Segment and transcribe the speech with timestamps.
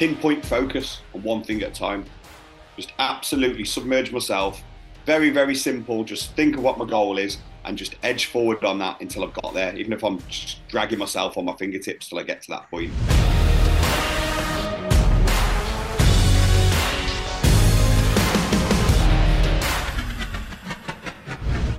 [0.00, 2.06] pinpoint focus on one thing at a time.
[2.76, 4.62] Just absolutely submerge myself.
[5.04, 6.04] Very, very simple.
[6.04, 9.34] Just think of what my goal is and just edge forward on that until I've
[9.34, 10.18] got there, even if I'm
[10.68, 12.90] dragging myself on my fingertips till I get to that point.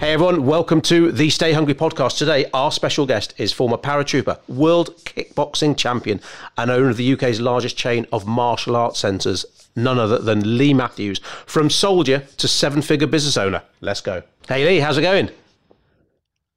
[0.02, 2.17] Hey everyone, welcome to the Stay Hungry podcast.
[2.17, 6.20] Today, our special guest is former paratrooper, world kickboxing champion,
[6.57, 10.73] and owner of the UK's largest chain of martial arts centres, none other than Lee
[10.73, 11.20] Matthews.
[11.45, 13.61] From soldier to seven figure business owner.
[13.80, 14.23] Let's go.
[14.48, 15.30] Hey Lee, how's it going?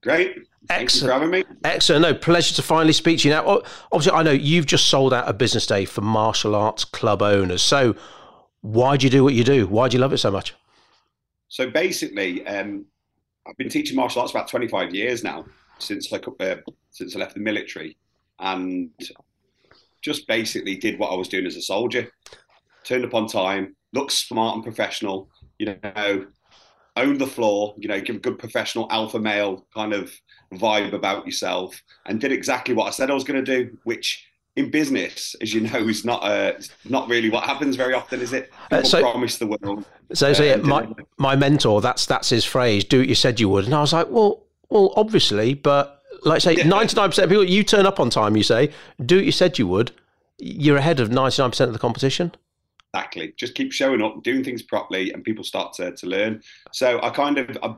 [0.03, 0.49] Great.
[0.67, 1.45] Thanks for having me.
[1.65, 2.01] Excellent.
[2.01, 3.61] No, pleasure to finally speak to you now.
[3.93, 7.61] Obviously, I know you've just sold out a business day for martial arts club owners.
[7.61, 7.95] So,
[8.63, 9.67] why do you do what you do?
[9.67, 10.55] Why do you love it so much?
[11.49, 12.87] So, basically, um,
[13.47, 15.45] I've been teaching martial arts about 25 years now,
[15.79, 16.57] since like uh,
[16.91, 17.97] since I left the military,
[18.39, 18.91] and
[20.03, 22.11] just basically did what I was doing as a soldier.
[22.85, 25.29] Turned up on time, looked smart and professional.
[25.59, 26.27] You know,
[26.97, 27.75] own the floor.
[27.79, 30.13] You know, give a good professional alpha male kind of
[30.55, 34.27] vibe about yourself, and did exactly what I said I was going to do, which
[34.57, 36.53] in business, as you know, is not uh,
[36.85, 38.53] not really what happens very often, is it?
[38.71, 39.85] Uh, People uh, so, promise the world.
[40.13, 40.89] So, so yeah, my
[41.19, 42.85] my mentor, that's that's his phrase.
[42.85, 46.41] Do what you said you would, and I was like, well, well, obviously, but like
[46.41, 48.37] say, ninety nine percent of people, you turn up on time.
[48.37, 48.71] You say,
[49.05, 49.93] do what you said you would.
[50.39, 52.33] You're ahead of ninety nine percent of the competition.
[52.95, 53.35] Exactly.
[53.37, 56.41] Just keep showing up, doing things properly, and people start to, to learn.
[56.71, 57.75] So I kind of, I,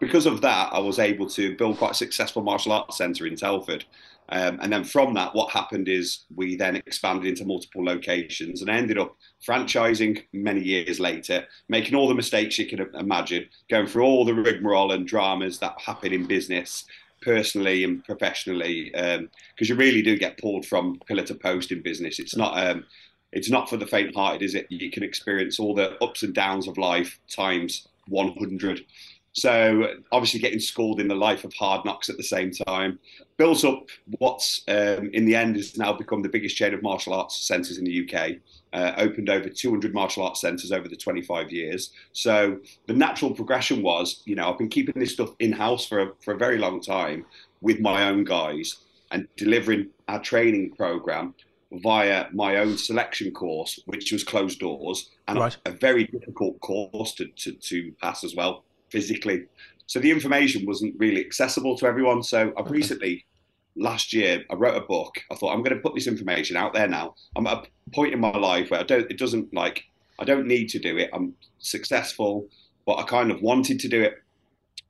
[0.00, 3.36] because of that, I was able to build quite a successful martial arts centre in
[3.36, 3.84] Telford.
[4.30, 8.70] Um, and then from that, what happened is we then expanded into multiple locations and
[8.70, 14.04] ended up franchising many years later, making all the mistakes you can imagine, going through
[14.04, 16.84] all the rigmarole and dramas that happen in business,
[17.20, 21.82] personally and professionally, because um, you really do get pulled from pillar to post in
[21.82, 22.18] business.
[22.18, 22.56] It's not.
[22.58, 22.84] Um,
[23.32, 24.68] it's not for the faint-hearted, is it?
[24.70, 28.84] You can experience all the ups and downs of life times 100.
[29.34, 33.00] So obviously getting schooled in the life of hard knocks at the same time
[33.36, 37.12] built up what's um, in the end has now become the biggest chain of martial
[37.12, 38.36] arts centres in the UK.
[38.72, 41.90] Uh, opened over 200 martial arts centres over the 25 years.
[42.12, 46.00] So the natural progression was, you know, I've been keeping this stuff in house for
[46.00, 47.24] a, for a very long time
[47.60, 48.78] with my own guys
[49.12, 51.34] and delivering our training program
[51.70, 55.56] via my own selection course, which was closed doors and right.
[55.66, 59.44] a, a, very difficult course to, to, to pass as well physically.
[59.86, 62.22] So the information wasn't really accessible to everyone.
[62.22, 63.26] So I've recently,
[63.74, 65.14] last year, I wrote a book.
[65.32, 67.16] I thought I'm going to put this information out there now.
[67.36, 69.10] I'm at a point in my life where I don't.
[69.10, 69.84] It doesn't like.
[70.20, 71.10] I don't need to do it.
[71.12, 72.48] I'm successful,
[72.86, 74.14] but I kind of wanted to do it.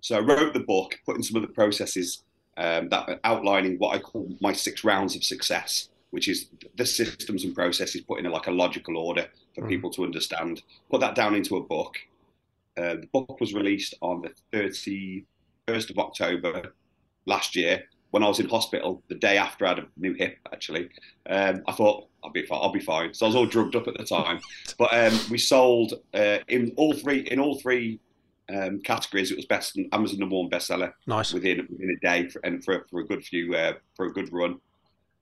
[0.02, 2.24] So I wrote the book, putting some of the processes
[2.58, 7.44] um, that outlining what I call my six rounds of success, which is the systems
[7.44, 9.68] and processes put in a, like a logical order for mm.
[9.68, 10.62] people to understand.
[10.90, 11.94] Put that down into a book,
[12.76, 15.24] uh, the book was released on the
[15.68, 16.74] 31st of October
[17.26, 20.38] last year when I was in hospital the day after I had a new hip.
[20.52, 20.88] Actually,
[21.28, 22.60] um, I thought I'll be fine.
[22.62, 23.12] I'll be fine.
[23.12, 24.40] So I was all drugged up at the time.
[24.78, 28.00] But um, we sold uh, in all three in all three
[28.54, 29.30] um, categories.
[29.30, 30.92] It was best Amazon number one bestseller.
[31.06, 34.12] Nice within within a day for, and for for a good few uh, for a
[34.12, 34.60] good run.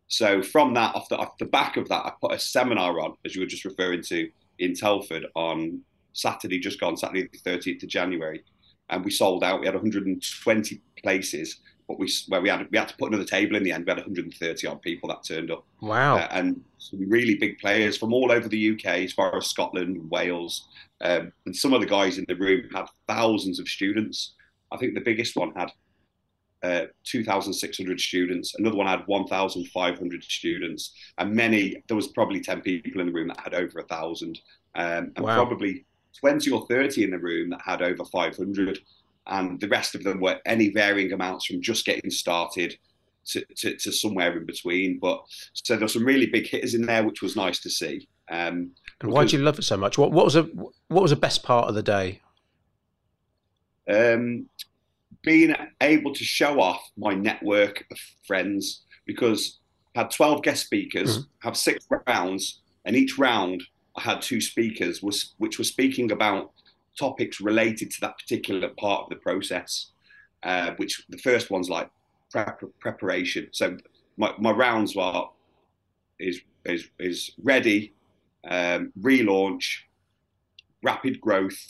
[0.09, 3.15] So from that, off the off the back of that, I put a seminar on,
[3.25, 5.81] as you were just referring to, in Telford on
[6.13, 8.43] Saturday just gone, Saturday the 30th of January,
[8.91, 9.61] and we sold out.
[9.61, 13.57] We had 120 places, but we where we had we had to put another table
[13.57, 13.85] in the end.
[13.85, 15.65] We had 130 odd people that turned up.
[15.81, 16.17] Wow!
[16.17, 20.11] Uh, and some really big players from all over the UK, as far as Scotland,
[20.11, 20.69] Wales,
[21.01, 24.35] um, and some of the guys in the room had thousands of students.
[24.71, 25.71] I think the biggest one had
[26.63, 28.55] uh, 2,600 students.
[28.55, 31.83] Another one had 1,500 students, and many.
[31.89, 34.41] There was probably 10 people in the room that had over a thousand,
[34.75, 35.35] um, and wow.
[35.35, 35.85] probably
[36.21, 38.79] 20 or 30 in the room that had over 500,
[39.27, 42.77] and the rest of them were any varying amounts from just getting started
[43.27, 44.99] to, to, to somewhere in between.
[44.99, 45.23] But
[45.53, 48.09] so there's some really big hitters in there, which was nice to see.
[48.31, 49.99] Um, and why do you love it so much?
[49.99, 52.21] What, what was a what was the best part of the day?
[53.89, 54.47] Um,
[55.23, 59.59] being able to show off my network of friends because
[59.95, 61.49] I had 12 guest speakers, mm-hmm.
[61.49, 63.63] have six rounds, and each round
[63.99, 66.53] had two speakers was which were speaking about
[66.99, 69.93] topics related to that particular part of the process.
[70.43, 71.89] Uh, which the first one's like
[72.33, 73.47] prep, preparation.
[73.53, 73.77] So
[74.17, 75.31] my, my rounds are
[76.19, 77.93] is is is ready,
[78.49, 79.83] um, relaunch,
[80.83, 81.65] rapid growth,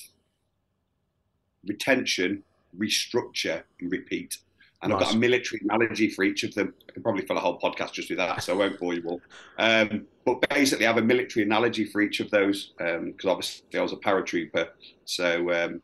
[1.67, 2.43] retention,
[2.79, 4.39] restructure, and repeat.
[4.83, 5.01] And nice.
[5.01, 6.75] I've got a military analogy for each of them.
[6.89, 9.03] I could probably fill a whole podcast just with that, so I won't bore you
[9.07, 9.21] all.
[9.59, 13.79] Um, but basically, I have a military analogy for each of those because um, obviously
[13.79, 14.69] I was a paratrooper.
[15.05, 15.83] So um,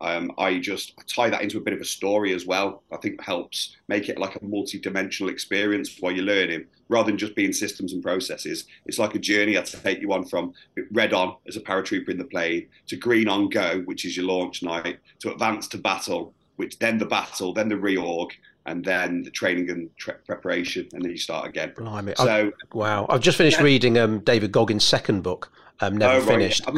[0.00, 2.82] um, I just tie that into a bit of a story as well.
[2.92, 7.34] I think helps make it like a multi-dimensional experience while you're learning, rather than just
[7.34, 8.66] being systems and processes.
[8.84, 10.52] It's like a journey I take you on from
[10.92, 14.26] red on as a paratrooper in the plane to green on go, which is your
[14.26, 18.30] launch night, to advance to battle, which then the battle, then the reorg,
[18.66, 21.72] and then the training and tra- preparation, and then you start again.
[21.76, 22.14] Blimey.
[22.16, 23.64] So I've, wow, I've just finished yeah.
[23.64, 25.52] reading um, David Goggins' second book.
[25.80, 26.28] Um, never oh, right.
[26.28, 26.76] finished, and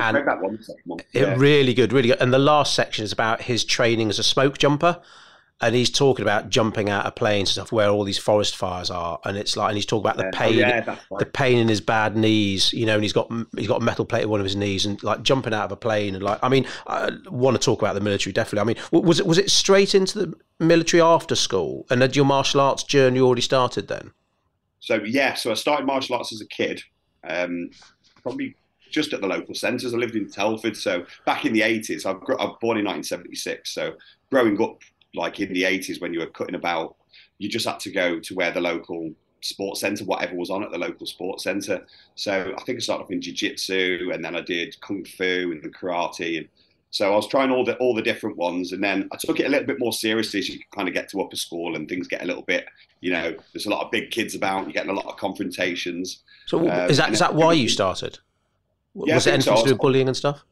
[0.85, 1.35] one, yeah.
[1.35, 2.21] it really good, really good.
[2.21, 5.01] And the last section is about his training as a smoke jumper
[5.61, 8.91] and he's talking about jumping out of planes and stuff where all these forest fires
[8.91, 11.69] are, and it's like, and he's talking about the pain, oh, yeah, the pain in
[11.69, 14.39] his bad knees, you know, and he's got he's got a metal plate in one
[14.39, 17.11] of his knees, and like jumping out of a plane, and like, I mean, I
[17.29, 18.61] want to talk about the military definitely.
[18.61, 22.25] I mean, was it was it straight into the military after school, and had your
[22.25, 24.13] martial arts journey already started then?
[24.79, 26.83] So yeah, so I started martial arts as a kid,
[27.29, 27.71] um,
[28.23, 28.55] probably
[28.91, 29.93] just at the local centres.
[29.93, 33.95] I lived in Telford, so back in the eighties, I was born in 1976, so
[34.31, 34.83] growing up
[35.15, 36.97] like in the 80s when you were cutting about,
[37.39, 40.71] you just had to go to where the local sports centre, whatever was on at
[40.71, 41.87] the local sports centre.
[42.15, 45.75] So I think I started off in jiu-jitsu and then I did kung fu and
[45.75, 46.39] karate.
[46.39, 46.49] And
[46.91, 48.73] so I was trying all the all the different ones.
[48.73, 51.09] And then I took it a little bit more seriously as you kind of get
[51.11, 52.67] to upper school and things get a little bit,
[53.01, 56.23] you know, there's a lot of big kids about, you're getting a lot of confrontations.
[56.47, 58.19] So um, is that is that why you started?
[58.95, 60.45] Yeah, was it anything so to do with bullying and stuff?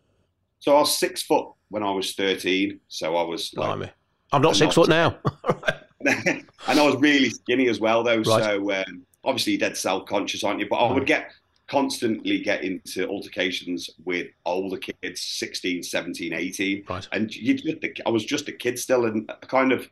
[0.61, 2.81] So I was six foot when I was 13.
[2.89, 3.93] So I was like,
[4.33, 5.17] I'm not six foot now.
[6.07, 8.19] and I was really skinny as well, though.
[8.19, 8.25] Right.
[8.25, 10.67] So um, obviously, you're dead self conscious, aren't you?
[10.69, 11.31] But I would get
[11.69, 17.09] constantly get into altercations with older kids 16 17 18 right.
[17.11, 17.77] and you just
[18.07, 19.89] i was just a kid still and a kind of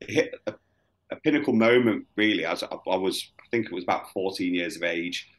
[0.00, 0.52] hit a,
[1.10, 4.76] a pinnacle moment really as I, I, was i think it was about 14 years
[4.76, 5.30] of age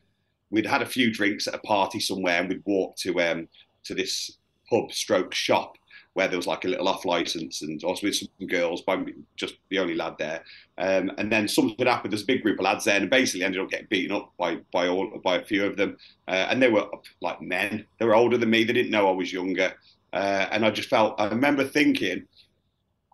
[0.50, 3.48] we'd had a few drinks at a party somewhere and we'd walked to um
[3.84, 4.38] to this
[4.68, 5.78] pub stroke shop
[6.14, 9.02] where there was like a little off license and I was with some girls, by
[9.38, 10.44] just the only lad there.
[10.78, 12.12] Um, and then something happened.
[12.12, 14.58] There's a big group of lads there, and basically ended up getting beaten up by
[14.74, 15.98] by all by a few of them.
[16.28, 16.88] Uh, and they were
[17.22, 17.86] like men.
[18.00, 18.64] They were older than me.
[18.64, 19.74] They didn't know I was younger.
[20.14, 21.20] Uh, and I just felt.
[21.20, 22.26] I remember thinking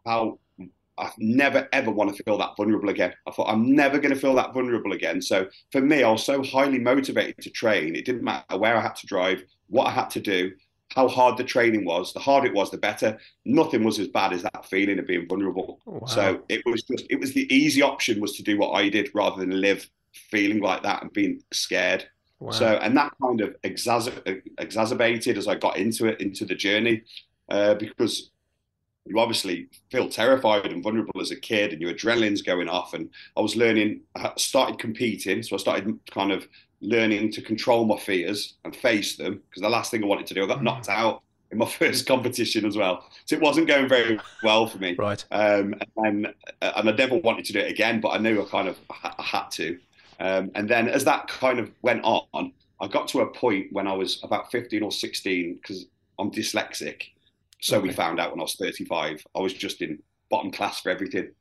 [0.06, 0.40] how
[0.98, 3.14] I never ever want to feel that vulnerable again.
[3.28, 5.22] I thought I'm never going to feel that vulnerable again.
[5.22, 7.96] So for me, I was so highly motivated to train.
[7.96, 10.52] It didn't matter where I had to drive, what I had to do
[10.96, 12.14] how hard the training was.
[12.14, 13.18] The harder it was, the better.
[13.46, 15.80] Nothing was as bad as that feeling of being vulnerable.
[15.86, 16.06] Oh, wow.
[16.08, 19.12] So it was just it was the easy option was to do what I did
[19.14, 22.08] rather than live feeling like that and being scared.
[22.40, 22.52] Wow.
[22.52, 27.04] So and that kind of exacerbated as I got into it into the journey
[27.50, 28.32] uh, because
[29.08, 33.10] you obviously feel terrified and vulnerable as a kid and your adrenaline's going off and
[33.38, 36.48] i was learning i started competing so i started kind of
[36.82, 40.34] learning to control my fears and face them because the last thing I wanted to
[40.34, 43.04] do, I got knocked out in my first competition as well.
[43.26, 44.96] So it wasn't going very well for me.
[44.98, 45.24] Right.
[45.32, 46.28] Um, and,
[46.62, 48.78] uh, and I never wanted to do it again, but I knew I kind of
[48.90, 49.80] I had to.
[50.20, 53.88] Um, and then as that kind of went on, I got to a point when
[53.88, 55.86] I was about 15 or 16 because
[56.20, 57.04] I'm dyslexic.
[57.60, 57.88] So okay.
[57.88, 61.32] we found out when I was 35, I was just in bottom class for everything.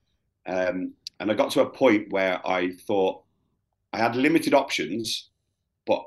[0.46, 3.22] Um, and I got to a point where I thought,
[3.92, 5.30] I had limited options,
[5.86, 6.04] but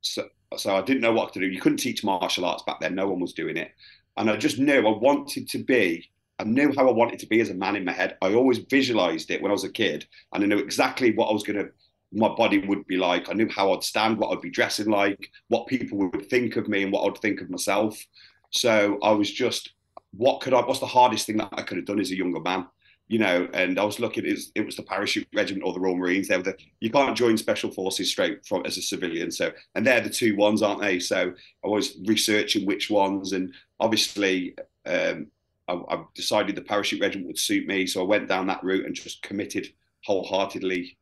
[0.00, 1.46] so, so I didn't know what to do.
[1.46, 3.72] You couldn't teach martial arts back then; no one was doing it,
[4.16, 6.10] and I just knew I wanted to be.
[6.38, 8.16] I knew how I wanted to be as a man in my head.
[8.22, 11.32] I always visualized it when I was a kid, and I knew exactly what I
[11.32, 11.70] was going to
[12.12, 13.28] my body would be like.
[13.28, 16.68] I knew how I'd stand, what I'd be dressing like, what people would think of
[16.68, 18.04] me, and what I'd think of myself.
[18.50, 19.72] So I was just,
[20.12, 20.60] what could I?
[20.60, 22.66] What's the hardest thing that I could have done as a younger man?
[23.10, 25.80] You know, and I was looking, it was, it was the parachute regiment or the
[25.80, 26.28] Royal Marines.
[26.28, 29.32] They were the, you can't join special forces straight from as a civilian.
[29.32, 31.00] So, and they're the two ones, aren't they?
[31.00, 31.32] So
[31.64, 34.54] I was researching which ones, and obviously,
[34.86, 35.26] um,
[35.66, 37.84] I, I, decided the parachute regiment would suit me.
[37.84, 39.66] So I went down that route and just committed
[40.04, 40.96] wholeheartedly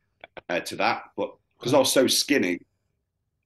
[0.49, 1.03] uh, to that.
[1.15, 2.61] But because I was so skinny,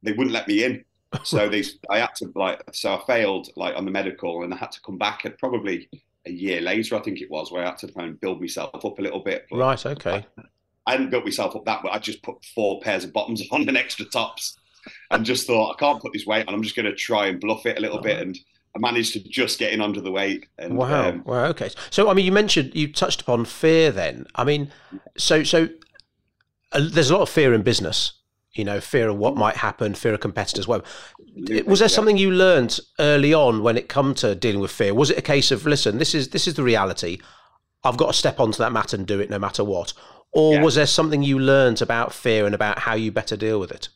[0.04, 0.84] they wouldn't let me in.
[1.24, 4.56] So they, I had to like, so I failed like on the medical, and I
[4.56, 5.90] had to come back at probably
[6.26, 8.84] a year later, I think it was, where I had to kind of build myself
[8.84, 9.46] up a little bit.
[9.50, 9.84] Right.
[9.84, 10.26] Okay.
[10.38, 10.42] I,
[10.86, 11.90] I hadn't built myself up that way.
[11.92, 14.56] I just put four pairs of bottoms on and extra tops,
[15.10, 16.54] and just thought I can't put this weight on.
[16.54, 18.02] I'm just going to try and bluff it a little oh.
[18.02, 18.38] bit, and
[18.74, 20.46] I managed to just get in under the weight.
[20.58, 21.08] And, wow.
[21.08, 21.44] Um, wow.
[21.46, 21.70] Okay.
[21.90, 23.90] So I mean, you mentioned you touched upon fear.
[23.90, 24.72] Then I mean,
[25.16, 25.68] so so
[26.72, 28.12] uh, there's a lot of fear in business
[28.54, 30.68] you know, fear of what might happen, fear of competitors.
[30.68, 30.84] Well,
[31.66, 34.94] was there something you learned early on when it come to dealing with fear?
[34.94, 37.18] Was it a case of listen, this is this is the reality.
[37.84, 39.92] I've got to step onto that mat and do it no matter what?
[40.32, 40.62] Or yeah.
[40.62, 43.88] was there something you learned about fear and about how you better deal with it?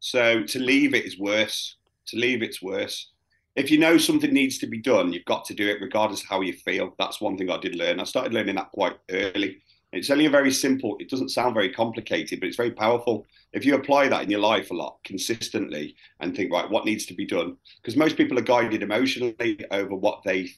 [0.00, 1.76] So to leave it is worse.
[2.08, 3.10] To leave it's worse.
[3.56, 6.28] If you know something needs to be done, you've got to do it regardless of
[6.28, 6.94] how you feel.
[6.98, 8.00] That's one thing I did learn.
[8.00, 9.62] I started learning that quite early.
[9.92, 13.26] It's only a very simple, it doesn't sound very complicated, but it's very powerful.
[13.52, 17.06] If you apply that in your life a lot consistently and think, right, what needs
[17.06, 17.56] to be done?
[17.76, 20.50] Because most people are guided emotionally over what they,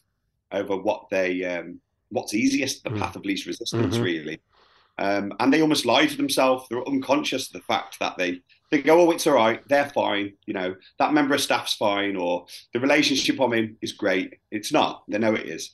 [0.51, 2.99] over what they, um, what's easiest, the mm.
[2.99, 4.05] path of least resistance, mm-hmm.
[4.05, 4.41] really.
[4.99, 6.67] Um, and they almost lie to themselves.
[6.69, 10.33] They're unconscious of the fact that they they go, oh, it's all right, they're fine.
[10.47, 14.39] You know, that member of staff's fine, or the relationship I'm in is great.
[14.51, 15.05] It's not.
[15.09, 15.73] They know it is.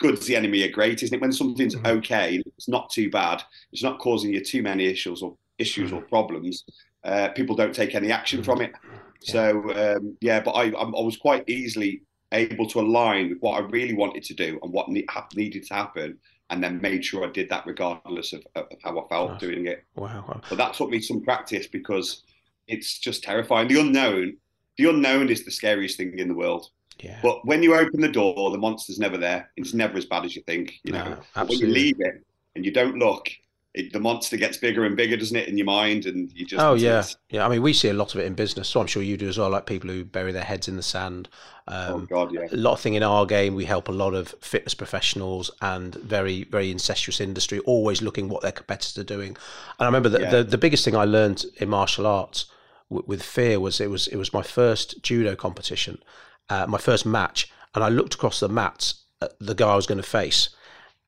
[0.00, 1.20] Good's the enemy of great, isn't it?
[1.20, 1.98] When something's mm-hmm.
[1.98, 3.42] okay, it's not too bad.
[3.72, 6.08] It's not causing you too many issues or issues or mm-hmm.
[6.08, 6.64] problems.
[7.04, 8.72] Uh, people don't take any action from it.
[9.20, 9.42] So
[9.74, 12.02] um, yeah, but I, I was quite easily
[12.32, 15.74] able to align with what I really wanted to do and what ne- needed to
[15.74, 19.40] happen, and then made sure I did that regardless of, of how I felt nice.
[19.40, 19.84] doing it.
[19.94, 20.40] Wow.
[20.48, 22.22] But that took me some practice because
[22.68, 23.68] it's just terrifying.
[23.68, 24.36] The unknown,
[24.78, 26.68] the unknown is the scariest thing in the world.
[27.02, 27.18] Yeah.
[27.22, 29.50] But when you open the door, the monster's never there.
[29.56, 30.80] It's never as bad as you think.
[30.84, 33.30] You know, no, when you leave it and you don't look,
[33.72, 36.06] it, the monster gets bigger and bigger, doesn't it, in your mind?
[36.06, 37.46] And you just oh yeah, yeah.
[37.46, 39.28] I mean, we see a lot of it in business, so I'm sure you do
[39.28, 39.50] as well.
[39.50, 41.28] Like people who bury their heads in the sand.
[41.68, 42.48] Um, oh God, yeah.
[42.50, 43.54] A lot of thing in our game.
[43.54, 48.42] We help a lot of fitness professionals and very very incestuous industry, always looking what
[48.42, 49.30] their competitors are doing.
[49.30, 49.36] And
[49.78, 50.30] I remember that yeah.
[50.30, 52.46] the the biggest thing I learned in martial arts
[52.90, 56.02] w- with fear was it was it was my first judo competition,
[56.50, 59.86] uh, my first match, and I looked across the mats at the guy I was
[59.86, 60.50] going to face,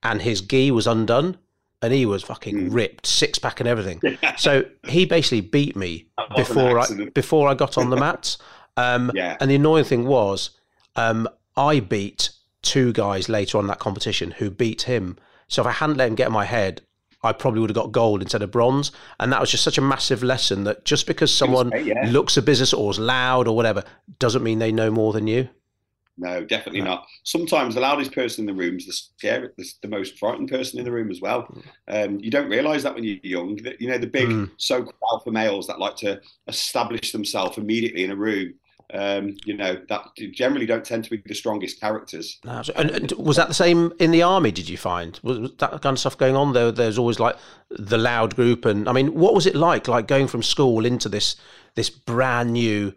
[0.02, 1.38] and his gi was undone
[1.82, 2.72] and he was fucking mm.
[2.72, 4.00] ripped, six pack and everything.
[4.38, 6.06] so he basically beat me
[6.36, 8.38] before I before I got on the mats.
[8.76, 9.36] Um, yeah.
[9.38, 10.48] And the annoying thing was,
[10.96, 12.30] um, I beat
[12.62, 15.18] two guys later on that competition who beat him.
[15.46, 16.80] So if I hadn't let him get in my head,
[17.22, 18.90] I probably would have got gold instead of bronze.
[19.20, 22.08] And that was just such a massive lesson that just because someone yeah.
[22.10, 23.84] looks a business or is loud or whatever
[24.18, 25.48] doesn't mean they know more than you.
[26.18, 26.86] No, definitely no.
[26.86, 27.06] not.
[27.22, 30.78] Sometimes the loudest person in the room is the scary, the, the most frightened person
[30.78, 31.42] in the room as well.
[31.42, 31.60] Hmm.
[31.88, 33.56] Um, you don't realise that when you're young.
[33.56, 34.50] That, you know the big mm.
[34.58, 38.54] so-called alpha males that like to establish themselves immediately in a room.
[38.94, 42.38] Um, you know that generally don't tend to be the strongest characters.
[42.76, 44.52] And, and, was that the same in the army?
[44.52, 46.52] Did you find was, was that kind of stuff going on?
[46.52, 47.36] There, there's always like
[47.70, 51.08] the loud group, and I mean, what was it like, like going from school into
[51.08, 51.36] this
[51.74, 52.92] this brand new,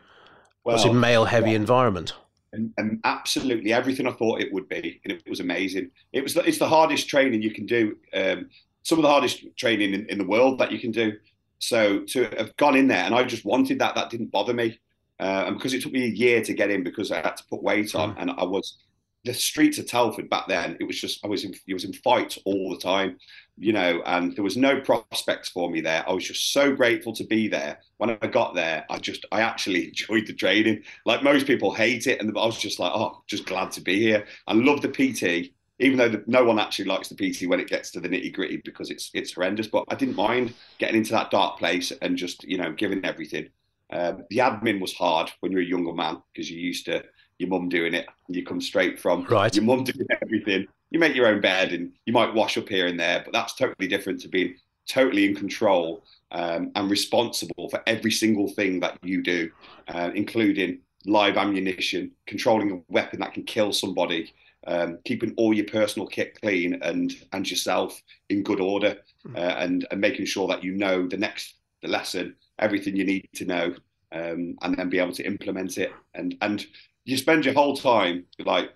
[0.65, 1.57] well, male heavy yeah.
[1.57, 2.13] environment?
[2.55, 5.91] and, and, absolutely everything I thought it would be, and it was amazing.
[6.13, 7.97] It was it's the hardest training you can do.
[8.13, 8.49] Um,
[8.83, 11.13] some of the hardest training in, in, the world that you can do.
[11.59, 13.95] So to have gone in there, and I just wanted that.
[13.95, 14.79] That didn't bother me,
[15.19, 17.43] uh, and because it took me a year to get in because I had to
[17.49, 18.21] put weight on, mm.
[18.21, 18.77] and I was
[19.23, 20.77] the streets of Telford back then.
[20.79, 23.17] It was just I was in, I was in fights all the time
[23.57, 26.07] you know, and there was no prospects for me there.
[26.07, 27.79] I was just so grateful to be there.
[27.97, 30.83] When I got there, I just, I actually enjoyed the training.
[31.05, 32.19] Like most people hate it.
[32.19, 34.25] And I was just like, oh, just glad to be here.
[34.47, 37.69] I love the PT, even though the, no one actually likes the PT when it
[37.69, 39.67] gets to the nitty gritty because it's, it's horrendous.
[39.67, 43.49] But I didn't mind getting into that dark place and just, you know, giving everything.
[43.91, 47.03] Um, the admin was hard when you're a younger man because you're used to
[47.37, 48.07] your mum doing it.
[48.29, 49.53] You come straight from right.
[49.53, 52.87] your mum doing everything you make your own bed and you might wash up here
[52.87, 54.55] and there, but that's totally different to being
[54.87, 59.51] totally in control um, and responsible for every single thing that you do,
[59.87, 64.31] uh, including live ammunition, controlling a weapon that can kill somebody,
[64.67, 69.35] um, keeping all your personal kit clean and and yourself in good order, hmm.
[69.35, 73.29] uh, and and making sure that you know the next the lesson, everything you need
[73.35, 73.75] to know,
[74.11, 75.91] um, and then be able to implement it.
[76.13, 76.65] And and
[77.03, 78.73] you spend your whole time like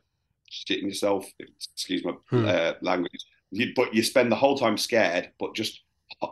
[0.51, 1.29] shitting yourself.
[1.73, 2.45] Excuse my hmm.
[2.45, 3.25] uh, language.
[3.51, 5.81] You, but you spend the whole time scared, but just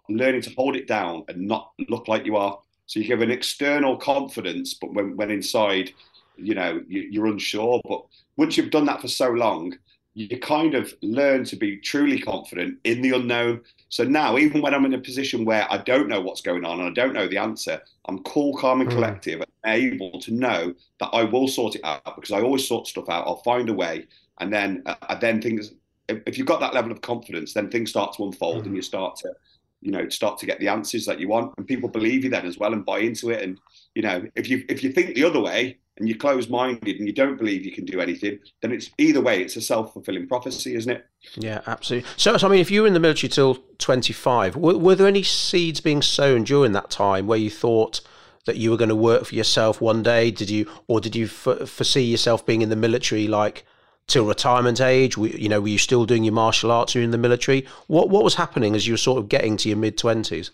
[0.09, 2.59] learning to hold it down and not look like you are.
[2.85, 5.91] So you give an external confidence, but when, when inside,
[6.37, 7.81] you know, you, are unsure.
[7.87, 8.05] But
[8.37, 9.75] once you've done that for so long,
[10.17, 13.61] you kind of learn to be truly confident in the unknown.
[13.89, 16.79] So now, even when I'm in a position where I don't know what's going on
[16.79, 18.95] and I don't know the answer, I'm cool, calm, and hmm.
[18.95, 22.87] collective, and able to know that I will sort it out because I always sort
[22.87, 23.27] stuff out.
[23.27, 24.07] I'll find a way,
[24.39, 25.73] and then uh, then things.
[26.09, 28.67] If, you've got that level of confidence, then things start to unfold, mm.
[28.67, 29.33] and you start to,
[29.81, 32.47] you know, start to get the answers that you want, and people believe you then
[32.47, 33.43] as well and buy into it.
[33.43, 33.59] And
[33.93, 37.07] you know, if you if you think the other way, and you're closed minded and
[37.07, 40.27] you don't believe you can do anything, then it's either way, it's a self fulfilling
[40.27, 41.05] prophecy, isn't it?
[41.35, 42.09] Yeah, absolutely.
[42.17, 45.07] So, so, I mean, if you were in the military till 25, were, were, there
[45.07, 48.01] any seeds being sown during that time where you thought
[48.45, 50.31] that you were going to work for yourself one day?
[50.31, 53.65] Did you, or did you f- foresee yourself being in the military like
[54.07, 55.17] till retirement age?
[55.17, 56.95] you know, were you still doing your martial arts?
[56.95, 57.67] Were in the military?
[57.87, 60.51] What what was happening as you were sort of getting to your mid twenties?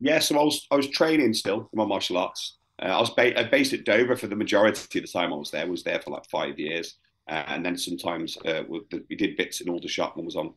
[0.00, 2.57] Yeah, so I was I was training still in my martial arts.
[2.80, 5.50] Uh, I was ba- based at Dover for the majority of the time I was
[5.50, 5.62] there.
[5.64, 6.96] I was there for like five years,
[7.28, 10.54] uh, and then sometimes uh, we did bits in Aldershot and was on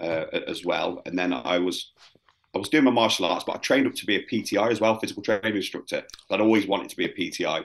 [0.00, 1.02] uh, as well.
[1.06, 1.92] And then I was
[2.54, 4.80] I was doing my martial arts, but I trained up to be a PTI as
[4.80, 6.02] well, physical training instructor.
[6.30, 7.64] I'd always wanted to be a PTI.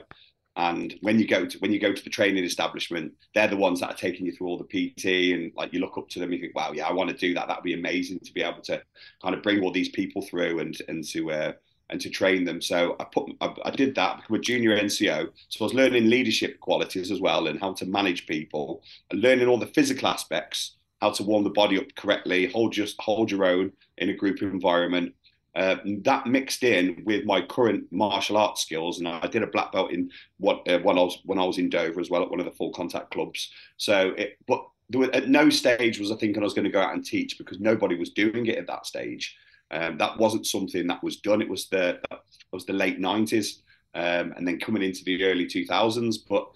[0.56, 3.78] And when you go to when you go to the training establishment, they're the ones
[3.80, 6.32] that are taking you through all the PT, and like you look up to them,
[6.32, 7.46] you think, wow, yeah, I want to do that.
[7.46, 8.82] That'd be amazing to be able to
[9.22, 11.52] kind of bring all these people through and and to uh,
[11.90, 12.60] and to train them.
[12.60, 15.30] So I put I, I did that, become a junior NCO.
[15.48, 19.48] So I was learning leadership qualities as well, and how to manage people, and learning
[19.48, 23.44] all the physical aspects, how to warm the body up correctly, hold just hold your
[23.44, 25.14] own in a group environment,
[25.58, 29.72] uh, that mixed in with my current martial arts skills, and I did a black
[29.72, 32.30] belt in what uh, when I was when I was in Dover as well at
[32.30, 33.50] one of the full contact clubs.
[33.76, 36.80] So, it, but was, at no stage was I thinking I was going to go
[36.80, 39.36] out and teach because nobody was doing it at that stage.
[39.70, 41.42] Um, that wasn't something that was done.
[41.42, 43.62] It was the it was the late nineties,
[43.94, 46.18] um, and then coming into the early two thousands.
[46.18, 46.48] But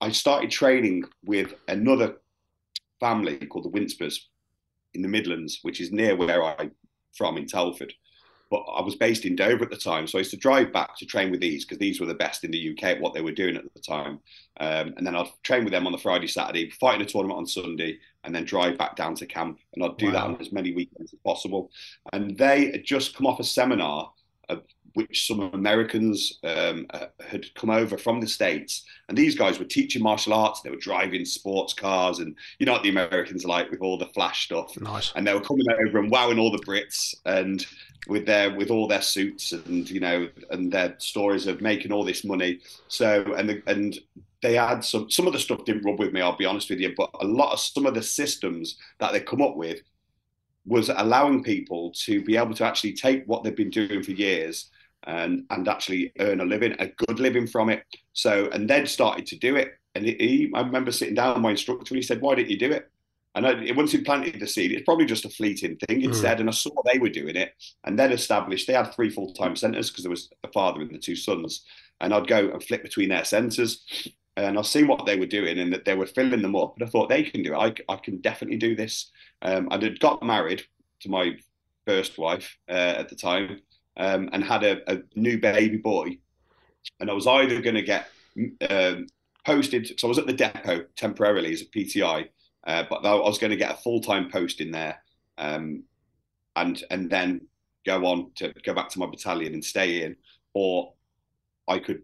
[0.00, 2.16] I started training with another
[3.00, 4.18] family called the Winspers
[4.94, 6.72] in the Midlands, which is near where I'm
[7.12, 7.92] from in Telford
[8.50, 10.96] but I was based in Dover at the time, so I used to drive back
[10.98, 13.20] to train with these because these were the best in the UK at what they
[13.20, 14.20] were doing at the time.
[14.60, 17.46] Um, and then I'd train with them on the Friday, Saturday, fighting a tournament on
[17.46, 19.58] Sunday, and then drive back down to camp.
[19.74, 20.12] And I'd do wow.
[20.12, 21.70] that on as many weekends as possible.
[22.12, 24.12] And they had just come off a seminar
[24.48, 24.62] of
[24.94, 28.84] which some Americans um, uh, had come over from the States.
[29.08, 30.62] And these guys were teaching martial arts.
[30.62, 32.18] They were driving sports cars.
[32.18, 34.78] And you know what the Americans are like with all the flash stuff.
[34.80, 35.12] Nice.
[35.14, 37.14] And they were coming over and wowing all the Brits.
[37.24, 37.64] And
[38.08, 42.04] with their with all their suits and you know and their stories of making all
[42.04, 42.60] this money.
[42.88, 43.98] So and the, and
[44.42, 46.20] they had some some of the stuff didn't rub with me.
[46.20, 49.20] I'll be honest with you, but a lot of some of the systems that they
[49.20, 49.80] come up with
[50.66, 54.70] was allowing people to be able to actually take what they've been doing for years
[55.04, 57.84] and and actually earn a living, a good living from it.
[58.12, 59.78] So and then started to do it.
[59.94, 62.58] And he, I remember sitting down with my instructor and he said, "Why didn't you
[62.58, 62.90] do it?"
[63.36, 66.14] And I, once he planted the seed, it's probably just a fleeting thing, he mm.
[66.14, 66.40] said.
[66.40, 67.52] And I saw they were doing it.
[67.84, 70.90] And then established, they had three full time centres because there was a father and
[70.90, 71.62] the two sons.
[72.00, 73.84] And I'd go and flip between their centres.
[74.36, 76.74] And I seen what they were doing and that they were filling them up.
[76.76, 77.82] And I thought, they can do it.
[77.88, 79.10] I, I can definitely do this.
[79.42, 80.62] Um, I had got married
[81.00, 81.36] to my
[81.86, 83.60] first wife uh, at the time
[83.96, 86.18] um, and had a, a, new baby boy.
[87.00, 88.08] And I was either going to get
[88.68, 89.06] um,
[89.46, 92.28] posted, so I was at the depot temporarily as a PTI
[92.66, 95.00] uh, but I was going to get a full time post in there,
[95.38, 95.84] um,
[96.56, 97.42] and and then
[97.84, 100.16] go on to go back to my battalion and stay in,
[100.52, 100.92] or
[101.68, 102.02] I could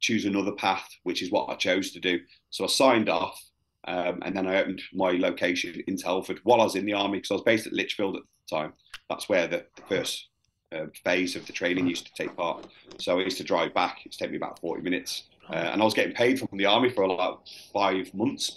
[0.00, 2.20] choose another path, which is what I chose to do.
[2.50, 3.40] So I signed off,
[3.86, 7.18] um, and then I opened my location in Telford while I was in the army
[7.18, 8.72] because I was based at Lichfield at the time.
[9.08, 10.28] That's where the, the first
[10.72, 12.66] uh, phase of the training used to take part.
[12.98, 13.98] So I used to drive back.
[14.00, 16.58] It used to take me about forty minutes, uh, and I was getting paid from
[16.58, 18.50] the army for about five months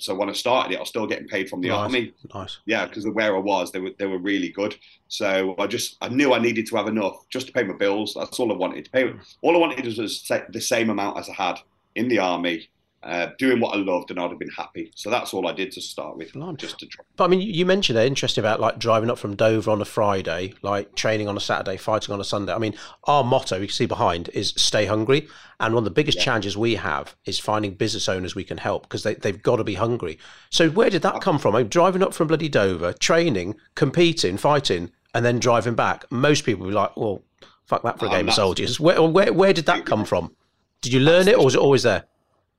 [0.00, 1.78] so when I started it, I was still getting paid from the nice.
[1.78, 2.12] army.
[2.34, 2.58] Nice.
[2.66, 4.76] Yeah, because of where I was, they were they were really good.
[5.08, 8.14] So I just I knew I needed to have enough just to pay my bills.
[8.14, 9.08] That's all I wanted to pay.
[9.08, 9.18] Hmm.
[9.42, 11.60] All I wanted was the same amount as I had
[11.94, 12.68] in the army
[13.02, 14.92] uh, doing what I loved, and I'd have been happy.
[14.94, 17.02] So that's all I did to start with, And I'm just to try.
[17.16, 19.86] But I mean, you mentioned it interesting about like driving up from Dover on a
[19.86, 22.52] Friday, like training on a Saturday, fighting on a Sunday.
[22.52, 25.90] I mean, our motto you can see behind is "Stay hungry," and one of the
[25.90, 26.24] biggest yeah.
[26.24, 29.64] challenges we have is finding business owners we can help because they they've got to
[29.64, 30.18] be hungry.
[30.50, 31.54] So where did that come from?
[31.54, 36.04] I mean, driving up from bloody Dover, training, competing, fighting, and then driving back.
[36.10, 37.22] Most people would be like, "Well,
[37.64, 40.36] fuck that for a um, game of soldiers." Where, where where did that come from?
[40.82, 42.04] Did you learn it, or was it always there?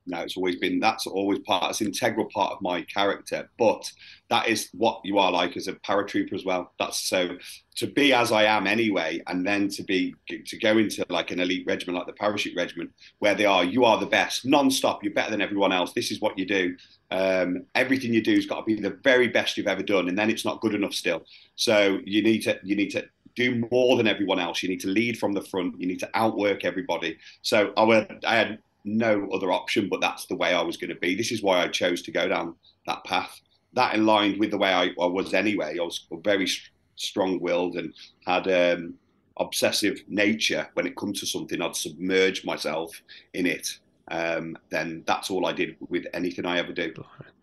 [0.07, 3.49] No, it's always been that's always part, it's integral part of my character.
[3.59, 3.89] But
[4.29, 6.73] that is what you are like as a paratrooper as well.
[6.79, 7.37] That's so
[7.75, 11.39] to be as I am anyway, and then to be to go into like an
[11.39, 15.03] elite regiment like the parachute regiment, where they are, you are the best, non-stop.
[15.03, 15.93] You're better than everyone else.
[15.93, 16.75] This is what you do.
[17.11, 20.17] Um, everything you do has got to be the very best you've ever done, and
[20.17, 21.23] then it's not good enough still.
[21.55, 24.63] So you need to you need to do more than everyone else.
[24.63, 25.79] You need to lead from the front.
[25.79, 27.17] You need to outwork everybody.
[27.41, 30.95] So I, I had no other option, but that's the way I was going to
[30.95, 31.15] be.
[31.15, 32.55] This is why I chose to go down
[32.87, 33.39] that path.
[33.73, 35.77] That aligned with the way I, I was anyway.
[35.79, 36.47] I was very
[36.95, 37.93] strong-willed and
[38.25, 38.95] had um,
[39.37, 40.67] obsessive nature.
[40.73, 43.01] When it comes to something, I'd submerge myself
[43.33, 43.79] in it.
[44.09, 46.93] Um, then that's all I did with anything I ever do.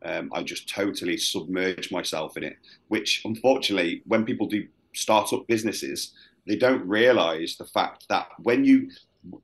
[0.02, 2.56] Um, I just totally submerge myself in it.
[2.88, 6.12] Which, unfortunately, when people do start up businesses,
[6.46, 8.90] they don't realize the fact that when you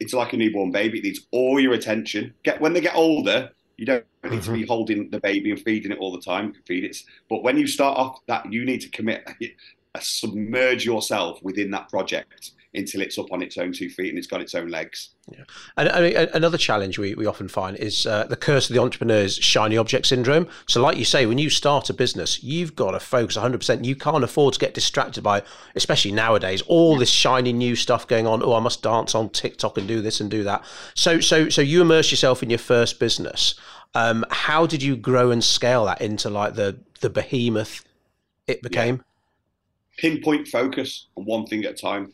[0.01, 0.99] it's like a newborn baby.
[0.99, 2.35] It needs all your attention.
[2.43, 4.53] Get when they get older, You don't need to mm-hmm.
[4.55, 6.47] be holding the baby and feeding it all the time.
[6.47, 6.97] You can feed it,
[7.29, 9.29] but when you start off that, you need to commit,
[10.01, 14.27] submerge yourself within that project until it's up on its own two feet and it's
[14.27, 15.11] got its own legs.
[15.31, 15.45] Yeah.
[15.77, 18.83] And I mean, another challenge we, we often find is uh, the curse of the
[18.83, 20.49] entrepreneur's shiny object syndrome.
[20.67, 23.85] So, like you say, when you start a business, you've got to focus 100%.
[23.85, 25.43] You can't afford to get distracted by,
[25.77, 28.43] especially nowadays, all this shiny new stuff going on.
[28.43, 30.65] Oh, I must dance on TikTok and do this and do that.
[30.95, 33.55] So, so, so you immerse yourself in your first business.
[33.95, 37.85] Um, how did you grow and scale that into like the the behemoth
[38.49, 38.97] it became?
[38.97, 39.03] Yeah.
[39.97, 42.13] Pinpoint focus on one thing at a time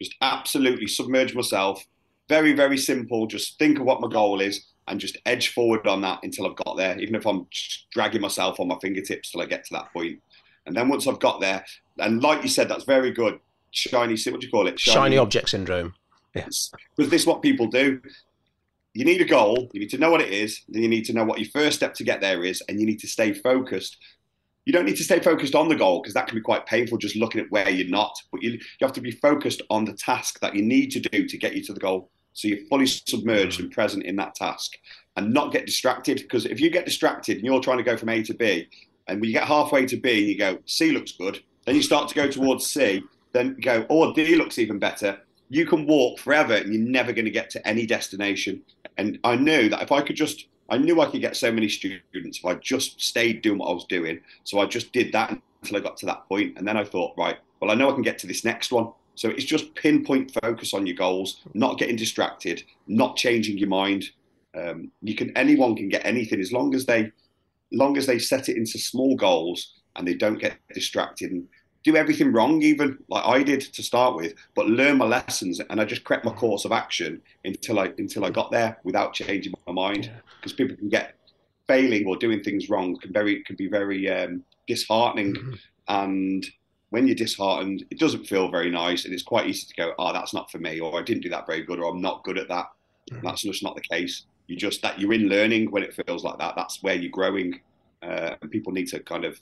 [0.00, 1.84] just absolutely submerge myself.
[2.28, 3.26] Very, very simple.
[3.26, 6.56] Just think of what my goal is and just edge forward on that until I've
[6.56, 7.46] got there, even if I'm
[7.92, 10.20] dragging myself on my fingertips till I get to that point.
[10.66, 11.64] And then once I've got there,
[11.98, 13.38] and like you said, that's very good.
[13.70, 14.78] Shiny, what do you call it?
[14.78, 15.94] Shiny, Shiny object syndrome.
[16.34, 16.70] Yes.
[16.96, 18.00] Because this is what people do.
[18.92, 21.12] You need a goal, you need to know what it is, then you need to
[21.12, 23.96] know what your first step to get there is, and you need to stay focused
[24.64, 26.98] you don't need to stay focused on the goal because that can be quite painful
[26.98, 28.16] just looking at where you're not.
[28.32, 31.26] But you, you have to be focused on the task that you need to do
[31.26, 32.10] to get you to the goal.
[32.32, 34.72] So you're fully submerged and present in that task
[35.16, 36.18] and not get distracted.
[36.18, 38.68] Because if you get distracted and you're trying to go from A to B,
[39.06, 41.82] and when you get halfway to B and you go, C looks good, then you
[41.82, 45.18] start to go towards C, then go, oh, D looks even better.
[45.50, 48.62] You can walk forever and you're never going to get to any destination.
[48.96, 51.68] And I knew that if I could just I knew I could get so many
[51.68, 54.20] students if I just stayed doing what I was doing.
[54.44, 55.30] So I just did that
[55.62, 56.56] until I got to that point.
[56.56, 58.92] And then I thought, right, well, I know I can get to this next one.
[59.14, 64.04] So it's just pinpoint focus on your goals, not getting distracted, not changing your mind.
[64.56, 67.12] Um, you can anyone can get anything as long as they,
[67.72, 71.30] long as they set it into small goals and they don't get distracted.
[71.30, 71.46] And
[71.84, 75.60] do everything wrong, even like I did to start with, but learn my lessons.
[75.60, 79.12] And I just crept my course of action until I until I got there without
[79.12, 80.10] changing my mind.
[80.40, 80.56] Because yeah.
[80.56, 81.14] people can get
[81.66, 85.34] failing or doing things wrong can very can be very um, disheartening.
[85.34, 85.54] Mm-hmm.
[85.88, 86.46] And
[86.88, 90.12] when you're disheartened, it doesn't feel very nice, and it's quite easy to go, "Oh,
[90.12, 92.38] that's not for me," or "I didn't do that very good," or "I'm not good
[92.38, 92.66] at that."
[93.10, 93.26] Mm-hmm.
[93.26, 94.24] That's just not the case.
[94.46, 96.54] You just that you're in learning when it feels like that.
[96.56, 97.60] That's where you're growing,
[98.02, 99.38] uh, and people need to kind of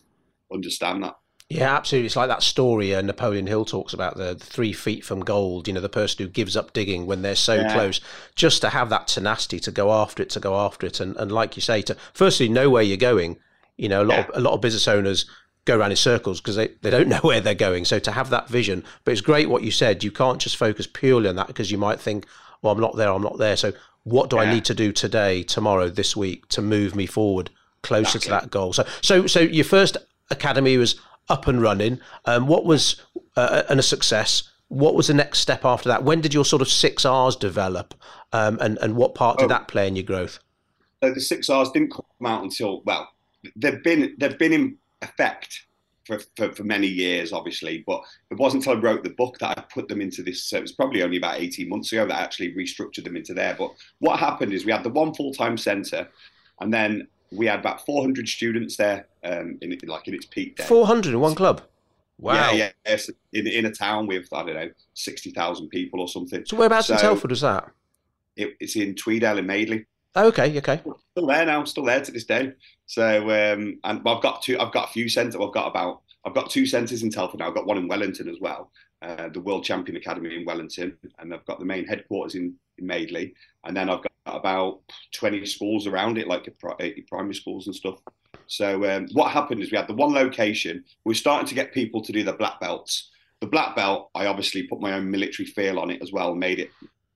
[0.52, 1.16] understand that.
[1.58, 2.06] Yeah, absolutely.
[2.06, 5.68] It's like that story uh, Napoleon Hill talks about the, the, three feet from gold.
[5.68, 7.72] You know, the person who gives up digging when they're so yeah.
[7.72, 8.00] close,
[8.34, 11.30] just to have that tenacity to go after it, to go after it, and, and
[11.30, 13.38] like you say, to firstly know where you're going.
[13.76, 14.24] You know, a lot yeah.
[14.28, 15.26] of a lot of business owners
[15.64, 17.84] go around in circles because they, they don't know where they're going.
[17.84, 20.02] So to have that vision, but it's great what you said.
[20.04, 22.26] You can't just focus purely on that because you might think,
[22.62, 23.56] well, I'm not there, I'm not there.
[23.56, 23.72] So
[24.04, 24.42] what do yeah.
[24.42, 27.50] I need to do today, tomorrow, this week to move me forward
[27.82, 28.26] closer exactly.
[28.26, 28.72] to that goal?
[28.72, 29.96] So so so your first
[30.30, 32.00] academy was up and running.
[32.24, 33.02] Um, what was
[33.36, 34.44] uh, and a success?
[34.68, 36.04] What was the next step after that?
[36.04, 37.94] When did your sort of six R's develop,
[38.32, 40.38] um, and and what part did oh, that play in your growth?
[41.02, 43.08] So the six R's didn't come out until well,
[43.56, 45.66] they've been they've been in effect
[46.04, 47.84] for, for, for, many years, obviously.
[47.86, 50.44] But it wasn't until I wrote the book that I put them into this.
[50.44, 53.34] So it was probably only about 18 months ago that I actually restructured them into
[53.34, 53.54] there.
[53.56, 56.08] But what happened is we had the one full time centre,
[56.60, 60.56] and then we had about 400 students there, um, in, like in its peak.
[60.56, 60.64] Day.
[60.64, 61.62] 400 in one club.
[62.18, 62.52] Wow.
[62.52, 62.96] Yeah, yeah.
[63.32, 66.44] In, in a town with I don't know 60,000 people or something.
[66.46, 67.68] So whereabouts so in Telford is that?
[68.36, 69.86] It, it's in Tweedale in Madeley.
[70.14, 70.80] Oh, okay, okay.
[71.12, 72.52] Still there now, still there to this day.
[72.86, 74.58] So, um, and I've got two.
[74.60, 75.40] I've got a few centres.
[75.40, 76.02] I've got about.
[76.24, 77.48] I've got two centres in Telford now.
[77.48, 81.34] I've got one in Wellington as well, uh, the World Champion Academy in Wellington, and
[81.34, 84.80] I've got the main headquarters in, in Madeley, and then I've got about
[85.14, 87.98] 20 schools around it, like primary schools and stuff.
[88.46, 90.84] So um, what happened is we had the one location.
[91.04, 93.10] We were starting to get people to do the black belts.
[93.40, 96.60] The black belt, I obviously put my own military feel on it as well, made
[96.60, 96.70] it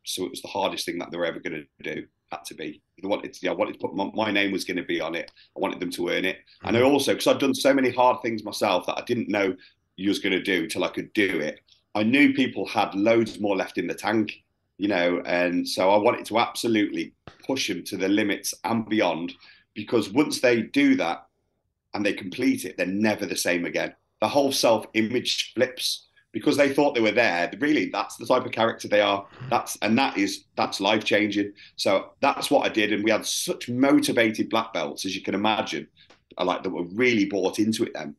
[0.07, 2.07] so it was the hardest thing that they were ever going to do.
[2.33, 2.83] Had to be.
[3.05, 5.01] I wanted to, yeah, I wanted to put my, my name was going to be
[5.01, 5.31] on it.
[5.57, 6.69] I wanted them to earn it, mm-hmm.
[6.69, 9.55] and I also because I'd done so many hard things myself that I didn't know
[9.97, 11.61] you was going to do till I could do it.
[11.95, 14.33] I knew people had loads more left in the tank
[14.79, 17.15] you know, and so I wanted to absolutely
[17.47, 19.33] push them to the limits and beyond
[19.75, 21.27] because once they do that
[21.95, 23.95] and they complete it, they're never the same again.
[24.21, 27.51] The whole self image flips because they thought they were there.
[27.59, 29.27] Really, that's the type of character they are.
[29.49, 31.53] That's and that is that's life changing.
[31.77, 35.35] So that's what I did, and we had such motivated black belts as you can
[35.35, 35.89] imagine,
[36.39, 38.15] like that were really bought into it then.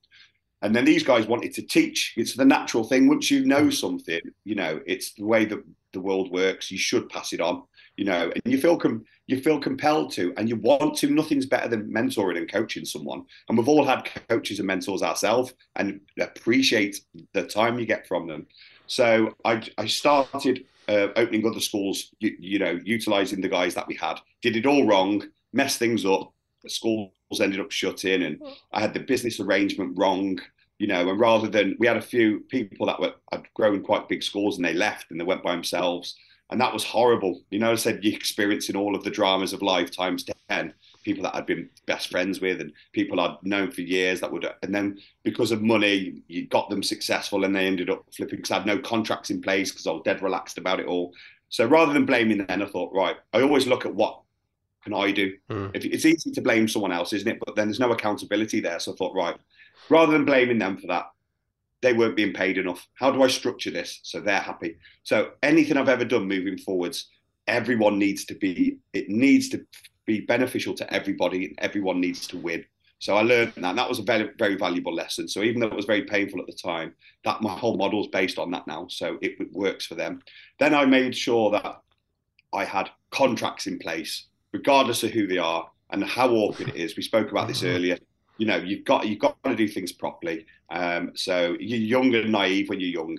[0.61, 2.13] And then these guys wanted to teach.
[2.17, 3.07] It's the natural thing.
[3.07, 6.71] Once you know something, you know, it's the way that the world works.
[6.71, 7.63] You should pass it on,
[7.95, 11.09] you know, and you feel com- you feel compelled to, and you want to.
[11.09, 13.23] Nothing's better than mentoring and coaching someone.
[13.47, 17.01] And we've all had coaches and mentors ourselves, and appreciate
[17.33, 18.47] the time you get from them.
[18.87, 23.87] So I, I started uh, opening other schools, you, you, know, utilizing the guys that
[23.87, 24.15] we had.
[24.41, 26.33] Did it all wrong, messed things up.
[26.63, 27.11] The schools
[27.41, 28.49] ended up shutting, and hmm.
[28.71, 30.39] I had the business arrangement wrong.
[30.79, 34.07] You know, and rather than we had a few people that were had grown quite
[34.07, 36.15] big schools and they left and they went by themselves,
[36.51, 37.41] and that was horrible.
[37.49, 40.73] You know, I said you're experiencing all of the dramas of life times ten.
[41.03, 44.47] People that I'd been best friends with and people I'd known for years that would,
[44.61, 48.51] and then because of money, you got them successful and they ended up flipping because
[48.51, 51.13] I had no contracts in place because I was dead relaxed about it all.
[51.49, 54.19] So rather than blaming them, I thought, right, I always look at what
[54.87, 55.33] can I do.
[55.49, 55.75] Mm.
[55.75, 57.39] If it's easy to blame someone else, isn't it?
[57.45, 58.79] But then there's no accountability there.
[58.79, 59.35] So I thought, right,
[59.89, 61.07] rather than blaming them for that,
[61.81, 62.87] they weren't being paid enough.
[62.95, 64.77] How do I structure this so they're happy?
[65.03, 67.09] So anything I've ever done moving forwards,
[67.47, 68.77] everyone needs to be.
[68.93, 69.65] It needs to
[70.05, 72.63] be beneficial to everybody, and everyone needs to win.
[72.99, 73.63] So I learned that.
[73.63, 75.27] And that was a very, very valuable lesson.
[75.27, 76.95] So even though it was very painful at the time,
[77.25, 78.87] that my whole model is based on that now.
[78.89, 80.23] So it, it works for them.
[80.59, 81.81] Then I made sure that
[82.53, 86.95] I had contracts in place, regardless of who they are and how awkward it is.
[86.95, 87.67] We spoke about this mm-hmm.
[87.75, 87.97] earlier.
[88.37, 90.45] You know, you've got you've got to do things properly.
[90.69, 93.17] Um, so you're young and naive when you're young,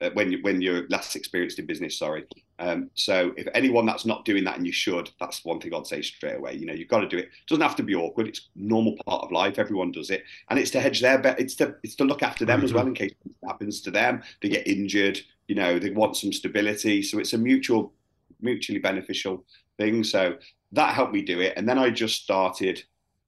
[0.00, 1.98] uh, when you when you're less experienced in business.
[1.98, 2.24] Sorry.
[2.60, 5.86] Um, so if anyone that's not doing that and you should, that's one thing I'd
[5.86, 6.54] say straight away.
[6.54, 7.24] You know, you've got to do it.
[7.24, 8.28] it doesn't have to be awkward.
[8.28, 9.58] It's normal part of life.
[9.58, 11.40] Everyone does it, and it's to hedge their bet.
[11.40, 12.66] It's to it's to look after them mm-hmm.
[12.66, 14.22] as well in case it happens to them.
[14.40, 15.20] They get injured.
[15.48, 17.02] You know, they want some stability.
[17.02, 17.92] So it's a mutual,
[18.40, 19.44] mutually beneficial
[19.78, 20.04] thing.
[20.04, 20.36] So
[20.72, 22.82] that helped me do it, and then I just started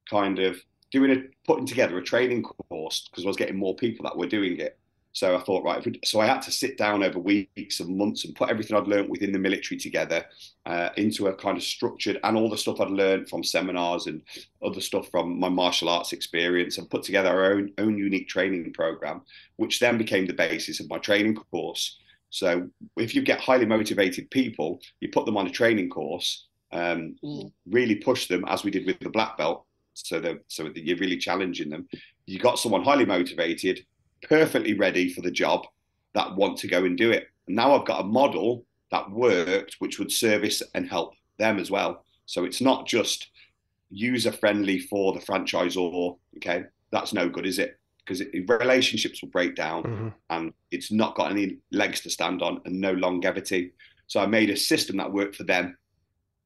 [0.08, 4.04] kind of doing a putting together a training course because I was getting more people
[4.04, 4.78] that were doing it.
[5.14, 8.24] So I thought, right, we, so I had to sit down over weeks and months
[8.24, 10.24] and put everything I'd learned within the military together
[10.64, 14.22] uh, into a kind of structured and all the stuff I'd learned from seminars and
[14.64, 18.72] other stuff from my martial arts experience and put together our own, own unique training
[18.72, 19.20] program,
[19.56, 21.98] which then became the basis of my training course.
[22.30, 27.16] So if you get highly motivated people, you put them on a training course, um,
[27.22, 27.52] mm.
[27.68, 29.64] really push them as we did with the black belt.
[29.94, 31.86] So, that so that you're really challenging them.
[32.24, 33.84] You got someone highly motivated
[34.22, 35.66] perfectly ready for the job
[36.14, 37.28] that want to go and do it.
[37.46, 41.70] And now I've got a model that worked, which would service and help them as
[41.70, 42.04] well.
[42.26, 43.28] So it's not just
[43.90, 46.16] user friendly for the franchisor.
[46.36, 47.78] Okay, that's no good, is it?
[48.04, 48.22] Because
[48.60, 50.08] relationships will break down, mm-hmm.
[50.30, 53.72] and it's not got any legs to stand on and no longevity.
[54.08, 55.76] So I made a system that worked for them.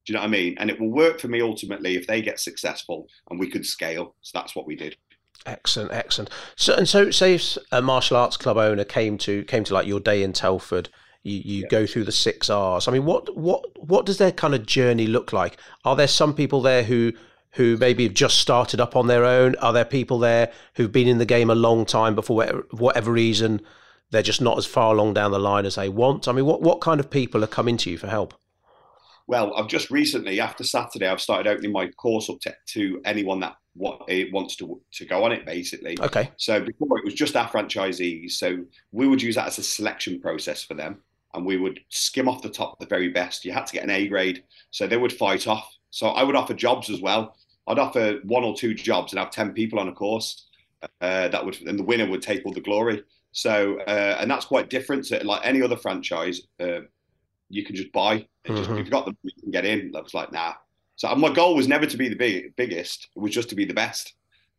[0.06, 0.54] Do you know what I mean?
[0.58, 4.14] And it will work for me ultimately if they get successful and we could scale.
[4.22, 4.96] So that's what we did.
[5.44, 6.30] Excellent, excellent.
[6.56, 9.86] So and so, say if a martial arts club owner came to came to like
[9.86, 10.88] your day in Telford,
[11.22, 11.68] you, you yeah.
[11.68, 12.88] go through the six R's.
[12.88, 15.58] I mean, what what what does their kind of journey look like?
[15.84, 17.12] Are there some people there who
[17.52, 19.56] who maybe have just started up on their own?
[19.56, 22.66] Are there people there who've been in the game a long time, but for whatever,
[22.72, 23.60] whatever reason
[24.10, 26.28] they're just not as far along down the line as they want?
[26.28, 28.34] I mean, what what kind of people are coming to you for help?
[29.26, 33.40] Well, I've just recently, after Saturday, I've started opening my course up to, to anyone
[33.40, 35.98] that what it wants to to go on it basically.
[36.00, 36.30] Okay.
[36.38, 40.20] So before it was just our franchisees, so we would use that as a selection
[40.20, 41.02] process for them,
[41.34, 43.44] and we would skim off the top the very best.
[43.44, 45.70] You had to get an A grade, so they would fight off.
[45.90, 47.36] So I would offer jobs as well.
[47.66, 50.46] I'd offer one or two jobs and have ten people on a course.
[51.00, 53.02] Uh, that would, and the winner would take all the glory.
[53.32, 56.40] So, uh, and that's quite different to like any other franchise.
[56.60, 56.80] Uh,
[57.48, 58.18] you can just buy.
[58.18, 58.56] Mm-hmm.
[58.56, 59.92] Just, if you've got them, you can get in.
[59.94, 60.54] I was like, nah,
[60.96, 63.64] so my goal was never to be the big, biggest; it was just to be
[63.64, 64.14] the best.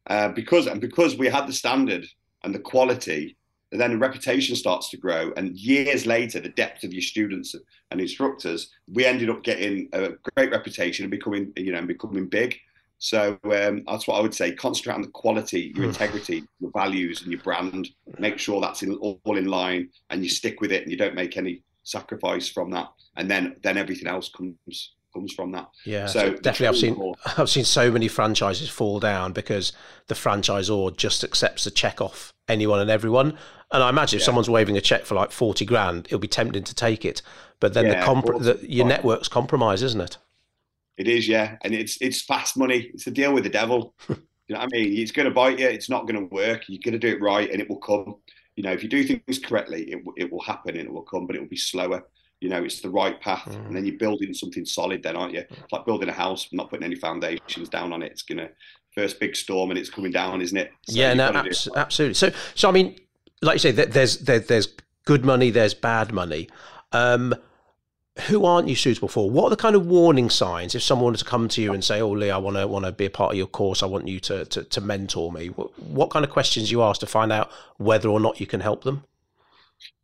[0.07, 2.05] Uh, because and because we had the standard
[2.43, 3.35] and the quality,
[3.71, 5.33] and then the reputation starts to grow.
[5.35, 7.55] And years later, the depth of your students
[7.91, 12.57] and instructors, we ended up getting a great reputation and becoming, you know, becoming big.
[12.99, 14.53] So um, that's what I would say.
[14.53, 15.89] Concentrate on the quality, your hmm.
[15.89, 17.89] integrity, your values, and your brand.
[18.17, 21.15] Make sure that's in, all in line, and you stick with it, and you don't
[21.15, 22.89] make any sacrifice from that.
[23.15, 25.69] And then then everything else comes comes from that.
[25.85, 29.73] Yeah, so, definitely, I've seen I've seen so many franchises fall down because
[30.07, 33.37] the franchisor just accepts a check off anyone and everyone.
[33.71, 36.63] And I imagine if someone's waving a check for like forty grand, it'll be tempting
[36.63, 37.21] to take it.
[37.59, 40.17] But then yeah, the, comp- the your network's compromised, isn't it?
[40.97, 42.89] It is, yeah, and it's it's fast money.
[42.93, 43.93] It's a deal with the devil.
[44.09, 44.15] you
[44.49, 44.97] know what I mean?
[44.97, 45.67] It's going to bite you.
[45.67, 46.63] It's not going to work.
[46.67, 48.15] You're going to do it right, and it will come.
[48.57, 51.25] You know, if you do things correctly, it it will happen and it will come,
[51.25, 52.03] but it will be slower.
[52.41, 53.65] You know it's the right path mm.
[53.65, 55.43] and then you're building something solid then aren't you?
[55.49, 58.11] It's like building a house not putting any foundations down on it.
[58.11, 58.49] It's gonna
[58.93, 60.71] first big storm and it's coming down isn't it?
[60.83, 62.13] So yeah no abs- absolutely.
[62.13, 62.95] So so i mean
[63.41, 64.67] like you say there's there, there's
[65.05, 66.47] good money there's bad money.
[66.91, 67.33] Um,
[68.21, 69.29] who aren't you suitable for?
[69.29, 71.83] What are the kind of warning signs if someone were to come to you and
[71.83, 73.83] say, "Oh, Lee, I want to want to be a part of your course.
[73.83, 76.99] I want you to to, to mentor me." What, what, kind of questions you ask
[77.01, 79.03] to find out whether or not you can help them?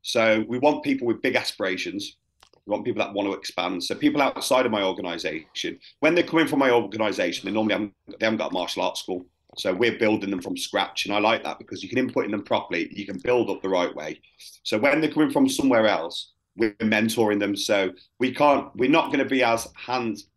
[0.01, 2.17] So we want people with big aspirations
[2.65, 3.83] We want people that want to expand.
[3.83, 7.93] So people outside of my organisation, when they're coming from my organisation, they normally haven't,
[8.19, 9.25] they haven't got martial arts school.
[9.57, 12.31] So we're building them from scratch, and I like that because you can input in
[12.31, 12.89] them properly.
[12.91, 14.19] You can build up the right way.
[14.63, 17.55] So when they're coming from somewhere else, we're mentoring them.
[17.55, 18.73] So we can't.
[18.75, 20.27] We're not going to be as hands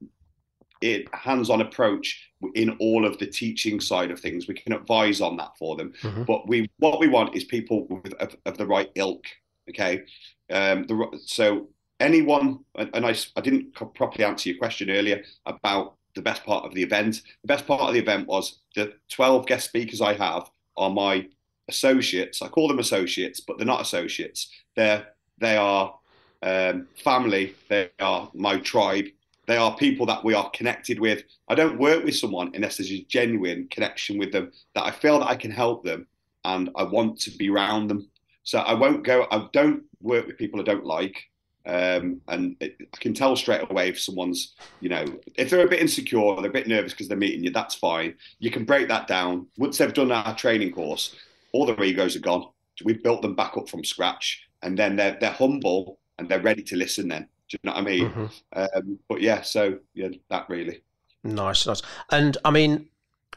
[0.82, 4.46] it hands-on approach in all of the teaching side of things.
[4.46, 6.24] We can advise on that for them, mm-hmm.
[6.24, 9.24] but we what we want is people with, of, of the right ilk.
[9.70, 10.02] Okay,
[10.50, 16.22] um, the, so anyone, and I, I didn't properly answer your question earlier about the
[16.22, 17.22] best part of the event.
[17.42, 21.26] The best part of the event was the 12 guest speakers I have are my
[21.68, 22.42] associates.
[22.42, 24.50] I call them associates, but they're not associates.
[24.76, 25.06] They're
[25.38, 25.94] they are
[26.42, 27.54] um, family.
[27.68, 29.06] They are my tribe.
[29.46, 31.22] They are people that we are connected with.
[31.48, 35.20] I don't work with someone unless there's a genuine connection with them that I feel
[35.20, 36.06] that I can help them
[36.44, 38.08] and I want to be around them.
[38.42, 39.26] So I won't go.
[39.30, 41.28] I don't work with people I don't like.
[41.64, 45.68] Um, and it, I can tell straight away if someone's, you know, if they're a
[45.68, 48.14] bit insecure, they're a bit nervous because they're meeting you, that's fine.
[48.38, 49.48] You can break that down.
[49.58, 51.16] Once they've done our training course,
[51.52, 52.48] all their egos are gone.
[52.84, 56.62] We've built them back up from scratch, and then they're they're humble and they're ready
[56.62, 57.08] to listen.
[57.08, 58.10] Then, do you know what I mean?
[58.10, 58.26] Mm-hmm.
[58.52, 60.82] Um, but yeah, so yeah, that really.
[61.24, 61.82] Nice, nice.
[62.10, 62.88] And I mean,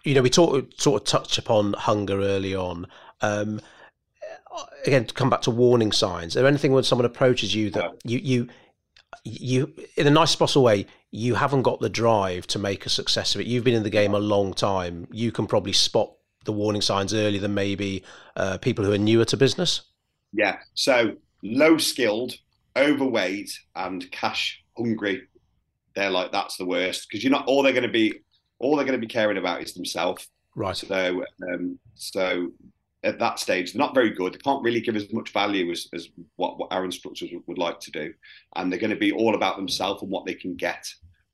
[0.04, 2.88] you know, we talked sort of touched upon hunger early on.
[3.22, 3.62] Um,
[4.86, 6.30] again to come back to warning signs.
[6.30, 8.48] Is there anything when someone approaches you that you you
[9.24, 13.34] you in a nice possible way you haven't got the drive to make a success
[13.34, 13.48] of it.
[13.48, 15.08] You've been in the game a long time.
[15.12, 16.14] You can probably spot
[16.46, 18.04] the warning signs earlier than maybe
[18.36, 19.82] uh, people who are newer to business.
[20.34, 20.60] Yeah.
[20.76, 22.36] So low skilled,
[22.78, 25.24] overweight, and cash hungry.
[25.96, 28.22] They're like that's the worst because you're not all they're going to be.
[28.60, 30.28] All they're going to be caring about is themselves.
[30.56, 30.76] Right.
[30.76, 32.52] So, um, so
[33.04, 34.34] at that stage, they're not very good.
[34.34, 37.80] They can't really give as much value as, as what, what our instructors would like
[37.80, 38.14] to do.
[38.56, 40.86] And they're going to be all about themselves and what they can get.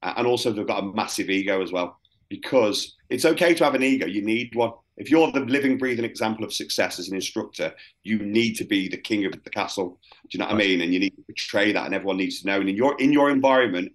[0.04, 3.84] And also, they've got a massive ego as well, because it's okay to have an
[3.84, 4.06] ego.
[4.06, 4.74] You need one.
[4.98, 8.88] If you're the living, breathing example of success as an instructor, you need to be
[8.88, 10.00] the king of the castle.
[10.24, 10.82] Do you know what I mean?
[10.82, 12.60] And you need to portray that, and everyone needs to know.
[12.60, 13.92] And in your in your environment,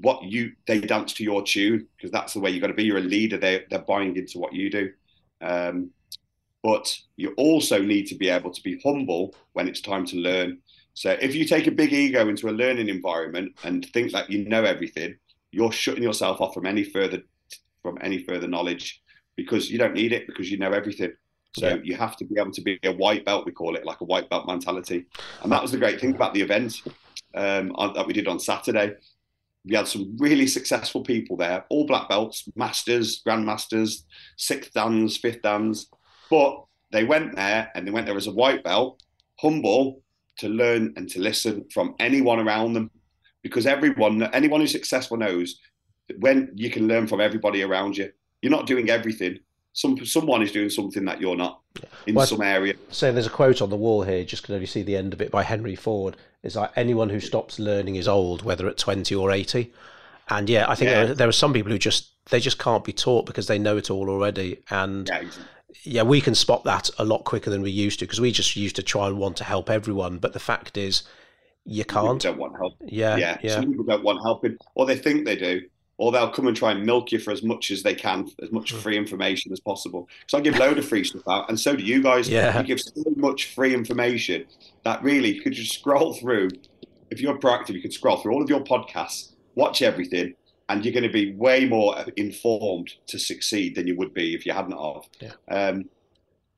[0.00, 2.84] what you they dance to your tune because that's the way you've got to be.
[2.84, 3.36] You're a leader.
[3.36, 4.92] They they're buying into what you do.
[5.40, 5.90] Um,
[6.62, 10.58] but you also need to be able to be humble when it's time to learn.
[10.94, 14.48] So if you take a big ego into a learning environment and think that you
[14.48, 15.16] know everything,
[15.50, 17.22] you're shutting yourself off from any further
[17.82, 19.02] from any further knowledge
[19.36, 21.12] because you don't need it because you know everything.
[21.56, 21.76] So yeah.
[21.82, 24.04] you have to be able to be a white belt, we call it, like a
[24.04, 25.06] white belt mentality.
[25.42, 26.80] And that was the great thing about the event
[27.34, 28.94] um, that we did on Saturday.
[29.64, 34.04] We had some really successful people there, all black belts, masters, grandmasters,
[34.36, 35.86] sixth dans, fifth dans,
[36.30, 39.02] but they went there and they went there as a white belt,
[39.38, 40.02] humble
[40.38, 42.90] to learn and to listen from anyone around them.
[43.42, 45.60] Because everyone, anyone who's successful knows
[46.18, 49.38] when you can learn from everybody around you, you're not doing everything.
[49.72, 51.60] Some someone is doing something that you're not
[52.06, 52.74] in well, some area.
[52.90, 55.20] So there's a quote on the wall here, just can only see the end of
[55.20, 56.16] it by Henry Ford.
[56.42, 59.72] Is like anyone who stops learning is old, whether at 20 or 80.
[60.28, 61.04] And yeah, I think yeah.
[61.04, 63.76] There, there, are some people who just they just can't be taught because they know
[63.76, 64.62] it all already.
[64.70, 65.44] And yeah, exactly
[65.84, 68.56] yeah, we can spot that a lot quicker than we used to because we just
[68.56, 70.18] used to try and want to help everyone.
[70.18, 71.02] But the fact is,
[71.64, 72.22] you can't.
[72.22, 72.74] People don't want help.
[72.84, 73.54] Yeah, yeah, yeah.
[73.54, 75.62] Some people don't want helping, or they think they do,
[76.02, 78.50] or they'll come and try and milk you for as much as they can, as
[78.50, 78.78] much hmm.
[78.78, 80.08] free information as possible.
[80.26, 82.28] So I give load of free stuff out, and so do you guys.
[82.28, 82.58] Yeah.
[82.58, 84.46] You give so much free information
[84.84, 86.48] that really you could just scroll through.
[87.12, 90.34] If you're proactive, you could scroll through all of your podcasts, watch everything,
[90.68, 94.44] and you're going to be way more informed to succeed than you would be if
[94.44, 95.08] you hadn't of.
[95.20, 95.34] Yeah.
[95.48, 95.88] Um,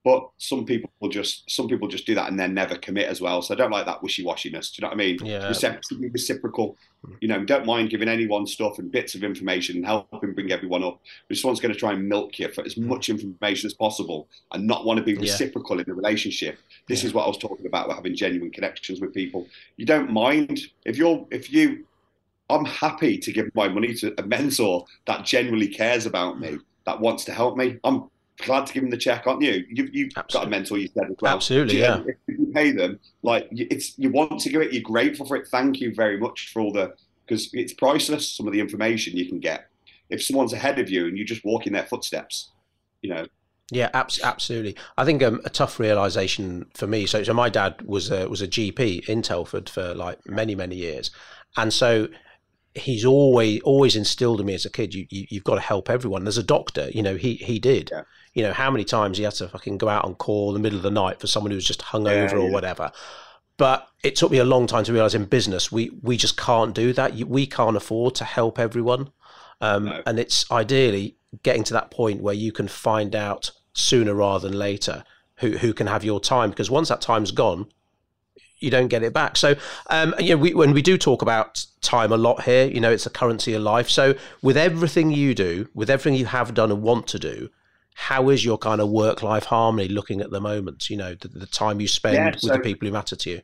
[0.04, 3.22] but some people will just some people just do that and then never commit as
[3.22, 3.40] well.
[3.40, 4.70] So I don't like that wishy washiness.
[4.70, 5.18] Do you know what I mean?
[5.24, 5.48] Yeah.
[5.48, 6.76] Recipro- reciprocal.
[7.20, 10.84] You know, don't mind giving anyone stuff and bits of information and helping bring everyone
[10.84, 11.00] up.
[11.28, 12.84] But someone's going to try and milk you for as mm.
[12.84, 15.82] much information as possible and not want to be reciprocal yeah.
[15.82, 16.58] in the relationship.
[16.86, 17.08] This yeah.
[17.08, 19.46] is what I was talking about having genuine connections with people.
[19.76, 21.86] You don't mind if you're if you
[22.50, 27.00] I'm happy to give my money to a mentor that genuinely cares about me, that
[27.00, 27.78] wants to help me.
[27.84, 29.64] I'm glad to give them the check, aren't you?
[29.68, 31.34] you you've got a mentor, you said as well.
[31.34, 32.02] Absolutely, yeah.
[32.06, 35.48] If you pay them, like it's you want to give it, you're grateful for it.
[35.48, 36.94] Thank you very much for all the
[37.26, 38.30] because it's priceless.
[38.36, 39.68] Some of the information you can get
[40.10, 42.50] if someone's ahead of you and you just walk in their footsteps,
[43.02, 43.26] you know.
[43.70, 44.76] Yeah, absolutely.
[44.98, 47.06] I think um, a tough realization for me.
[47.06, 50.76] So, so my dad was a, was a GP in Telford for like many many
[50.76, 51.10] years,
[51.56, 52.08] and so
[52.74, 55.88] he's always always instilled in me as a kid you, you have got to help
[55.88, 58.02] everyone as a doctor you know he he did yeah.
[58.32, 60.60] you know how many times he had to fucking go out on call in the
[60.60, 62.90] middle of the night for someone who was just hungover yeah, or whatever
[63.56, 66.74] but it took me a long time to realize in business we we just can't
[66.74, 67.14] do that.
[67.14, 69.10] We can't afford to help everyone,
[69.60, 70.02] um, no.
[70.06, 74.58] and it's ideally getting to that point where you can find out sooner rather than
[74.58, 75.04] later
[75.36, 77.66] who who can have your time because once that time's gone,
[78.64, 79.36] you don't get it back.
[79.36, 79.54] So,
[79.90, 82.90] um, you know, we, when we do talk about time a lot here, you know,
[82.90, 83.88] it's a currency of life.
[83.88, 87.50] So, with everything you do, with everything you have done and want to do,
[87.94, 90.90] how is your kind of work life harmony looking at the moment?
[90.90, 93.30] You know, the, the time you spend yeah, so, with the people who matter to
[93.30, 93.40] you.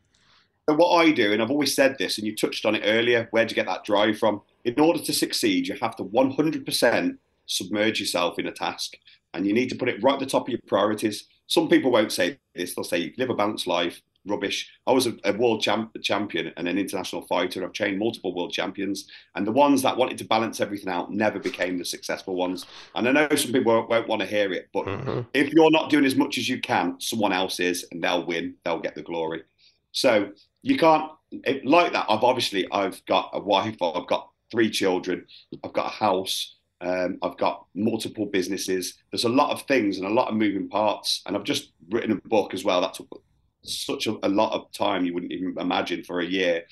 [0.68, 3.28] So what I do, and I've always said this, and you touched on it earlier,
[3.30, 4.42] where do you get that drive from?
[4.64, 8.96] In order to succeed, you have to 100% submerge yourself in a task,
[9.34, 11.24] and you need to put it right at the top of your priorities.
[11.46, 14.70] Some people won't say this; they'll say you live a balanced life, rubbish.
[14.86, 17.64] I was a, a world champ, champion and an international fighter.
[17.64, 21.38] I've trained multiple world champions, and the ones that wanted to balance everything out never
[21.38, 22.66] became the successful ones.
[22.94, 25.20] And I know some people won't, won't want to hear it, but mm-hmm.
[25.34, 28.54] if you're not doing as much as you can, someone else is, and they'll win.
[28.64, 29.42] They'll get the glory.
[29.92, 30.30] So
[30.62, 32.06] you can't it, like that.
[32.08, 33.76] I've obviously I've got a wife.
[33.82, 35.26] I've got three children.
[35.64, 36.56] I've got a house.
[36.82, 38.94] Um, I've got multiple businesses.
[39.10, 41.22] There's a lot of things and a lot of moving parts.
[41.26, 42.80] And I've just written a book as well.
[42.80, 43.22] That took
[43.62, 46.64] such a, a, lot of time you wouldn't even imagine for a year.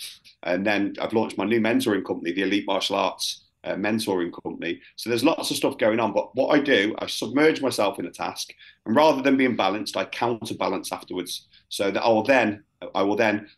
[0.43, 4.81] And then I've launched my new mentoring company, the Elite Martial Arts uh, Mentoring Company.
[4.97, 6.13] So there's lots of stuff going on.
[6.13, 8.53] But what I do, I submerge myself in a task,
[8.87, 11.49] and rather than being balanced, I counterbalance afterwards.
[11.69, 12.65] So that I will then,
[12.95, 13.49] I will then,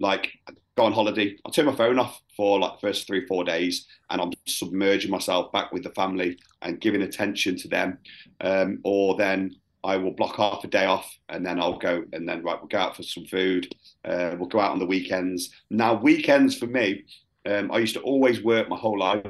[0.00, 0.30] like
[0.76, 1.36] go on holiday.
[1.44, 5.52] I'll turn my phone off for like first three, four days, and I'm submerging myself
[5.52, 7.98] back with the family and giving attention to them.
[8.40, 12.28] Um, or then I will block half a day off and then I'll go and
[12.28, 13.74] then right we'll go out for some food.
[14.04, 15.50] Uh, we'll go out on the weekends.
[15.70, 17.04] Now weekends for me,
[17.46, 19.22] um, I used to always work my whole life.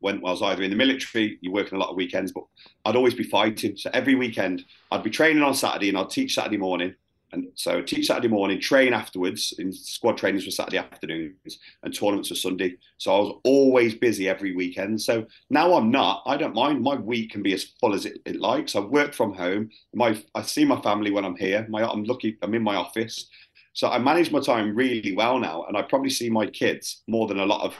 [0.00, 2.44] When I was either in the military, you're working a lot of weekends, but
[2.84, 3.76] I'd always be fighting.
[3.76, 6.94] So every weekend, I'd be training on Saturday and I'd teach Saturday morning.
[7.32, 12.30] And so teach Saturday morning, train afterwards in squad trainings for Saturday afternoons and tournaments
[12.30, 12.76] for Sunday.
[12.96, 15.00] So I was always busy every weekend.
[15.00, 16.22] So now I'm not.
[16.26, 16.82] I don't mind.
[16.82, 18.76] My week can be as full as it, it likes.
[18.76, 19.70] I work from home.
[19.94, 21.66] My I see my family when I'm here.
[21.68, 22.38] My I'm lucky.
[22.42, 23.28] I'm in my office.
[23.74, 27.28] So I manage my time really well now, and I probably see my kids more
[27.28, 27.76] than a lot of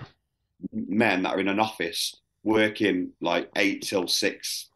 [0.73, 4.69] men that are in an office working like eight till six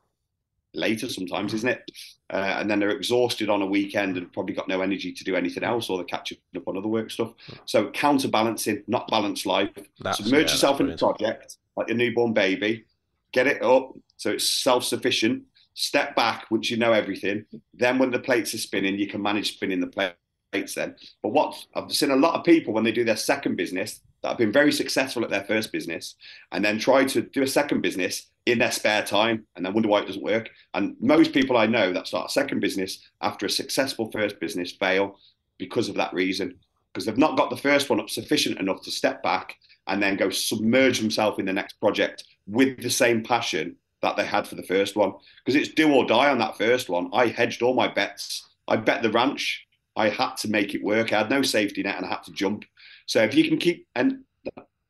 [0.75, 1.91] later sometimes, isn't it?
[2.33, 5.37] Uh, and then they're exhausted on a weekend and probably got no energy to do
[5.37, 7.33] anything else, or they're catching up on other work stuff.
[7.67, 9.71] So counterbalancing, not balanced life.
[10.01, 12.85] That's, Submerge yeah, yourself in a project like a newborn baby,
[13.33, 15.43] get it up so it's self-sufficient.
[15.75, 17.45] Step back once you know everything.
[17.75, 20.75] Then when the plates are spinning, you can manage spinning the plates.
[20.75, 24.03] Then, but what I've seen a lot of people when they do their second business
[24.23, 26.15] that have been very successful at their first business
[26.53, 29.89] and then try to do a second business in their spare time and then wonder
[29.89, 30.49] why it doesn't work.
[30.75, 34.73] And most people I know that start a second business after a successful first business
[34.73, 35.19] fail
[35.59, 36.57] because of that reason,
[36.93, 39.57] because they've not got the first one up sufficient enough to step back
[39.87, 44.25] and then go submerge themselves in the next project with the same passion that they
[44.25, 45.13] had for the first one.
[45.45, 47.11] Because it's do or die on that first one.
[47.13, 48.49] I hedged all my bets.
[48.69, 49.67] I bet the ranch.
[49.97, 51.13] I had to make it work.
[51.13, 52.65] I had no safety net and I had to jump.
[53.13, 54.25] So if you can keep and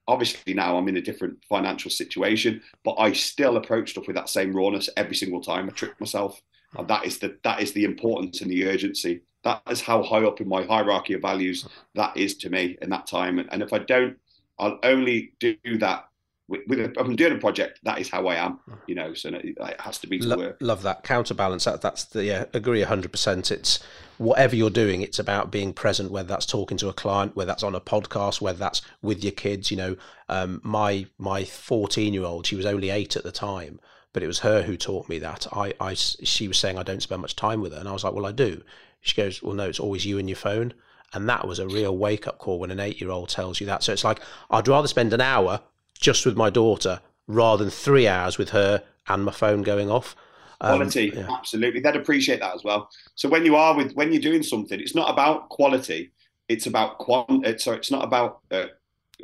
[0.06, 4.28] obviously now I'm in a different financial situation, but I still approach stuff with that
[4.28, 5.68] same rawness every single time.
[5.68, 6.40] I trick myself.
[6.78, 9.22] And that is the that is the importance and the urgency.
[9.42, 11.66] That is how high up in my hierarchy of values
[11.96, 13.40] that is to me in that time.
[13.40, 14.16] And, and if I don't,
[14.56, 16.04] I'll only do that
[16.52, 19.14] with, with a, if I'm doing a project, that is how I am, you know.
[19.14, 20.58] So it, it has to be to Lo- work.
[20.60, 21.64] Love that counterbalance.
[21.64, 23.50] That, that's the yeah, agree hundred percent.
[23.50, 23.82] It's
[24.18, 26.10] whatever you're doing, it's about being present.
[26.10, 29.32] Whether that's talking to a client, whether that's on a podcast, whether that's with your
[29.32, 29.70] kids.
[29.70, 29.96] You know,
[30.28, 33.80] um, my my 14 year old, she was only eight at the time,
[34.12, 35.46] but it was her who taught me that.
[35.52, 38.04] I, I she was saying I don't spend much time with her, and I was
[38.04, 38.62] like, well, I do.
[39.00, 40.74] She goes, well, no, it's always you and your phone.
[41.14, 43.66] And that was a real wake up call when an eight year old tells you
[43.66, 43.82] that.
[43.82, 45.60] So it's like, I'd rather spend an hour
[46.02, 50.14] just with my daughter rather than three hours with her and my phone going off.
[50.60, 51.26] Um, quality, yeah.
[51.30, 51.80] absolutely.
[51.80, 52.90] They'd appreciate that as well.
[53.14, 56.12] So when you are with when you're doing something, it's not about quality.
[56.48, 57.46] It's about quant.
[57.46, 58.66] Uh, so it's not about uh,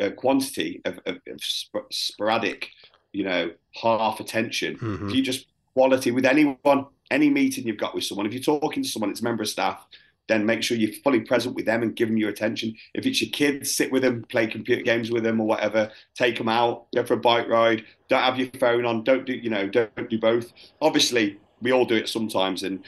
[0.01, 2.70] uh, quantity of, of, of sp- sporadic,
[3.12, 4.76] you know, half attention.
[4.76, 5.09] Mm-hmm.
[5.09, 8.83] If you just quality with anyone, any meeting you've got with someone, if you're talking
[8.83, 9.85] to someone, it's a member of staff,
[10.29, 12.74] then make sure you're fully present with them and give them your attention.
[12.95, 15.91] If it's your kids, sit with them, play computer games with them or whatever.
[16.14, 17.85] Take them out, go for a bike ride.
[18.09, 19.05] Don't have your phone on.
[19.05, 19.68] Don't do you know?
[19.68, 20.53] Don't do both.
[20.81, 22.85] Obviously, we all do it sometimes, and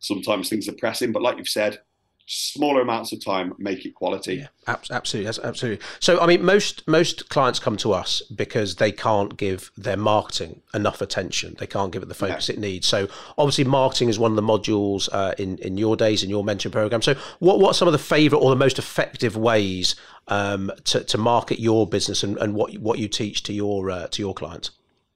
[0.00, 1.12] sometimes things are pressing.
[1.12, 1.80] But like you've said,
[2.26, 4.36] smaller amounts of time make it quality.
[4.66, 5.84] Yeah, absolutely, absolutely.
[6.00, 10.62] So, I mean, most most clients come to us because they can't give their marketing
[10.72, 11.56] enough attention.
[11.58, 12.54] They can't give it the focus yeah.
[12.54, 12.86] it needs.
[12.86, 16.44] So, obviously, marketing is one of the modules uh, in in your days in your
[16.44, 17.02] mentoring program.
[17.02, 19.94] So, what what are some of the favourite or the most effective ways
[20.28, 24.06] um, to to market your business and, and what what you teach to your uh,
[24.08, 24.70] to your clients?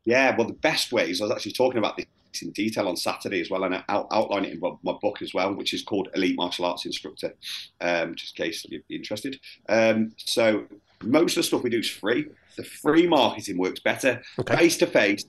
[0.04, 1.20] Yeah, well, the best ways.
[1.20, 2.06] I was actually talking about this
[2.43, 5.34] in detail on Saturday as well, and I out, outline it in my, book as
[5.34, 7.34] well, which is called Elite Martial Arts Instructor,
[7.80, 9.39] um, just in case you'd be interested.
[9.68, 10.64] Um, so
[11.03, 12.26] most of the stuff we do is free.
[12.57, 15.24] The free marketing works better, face to face,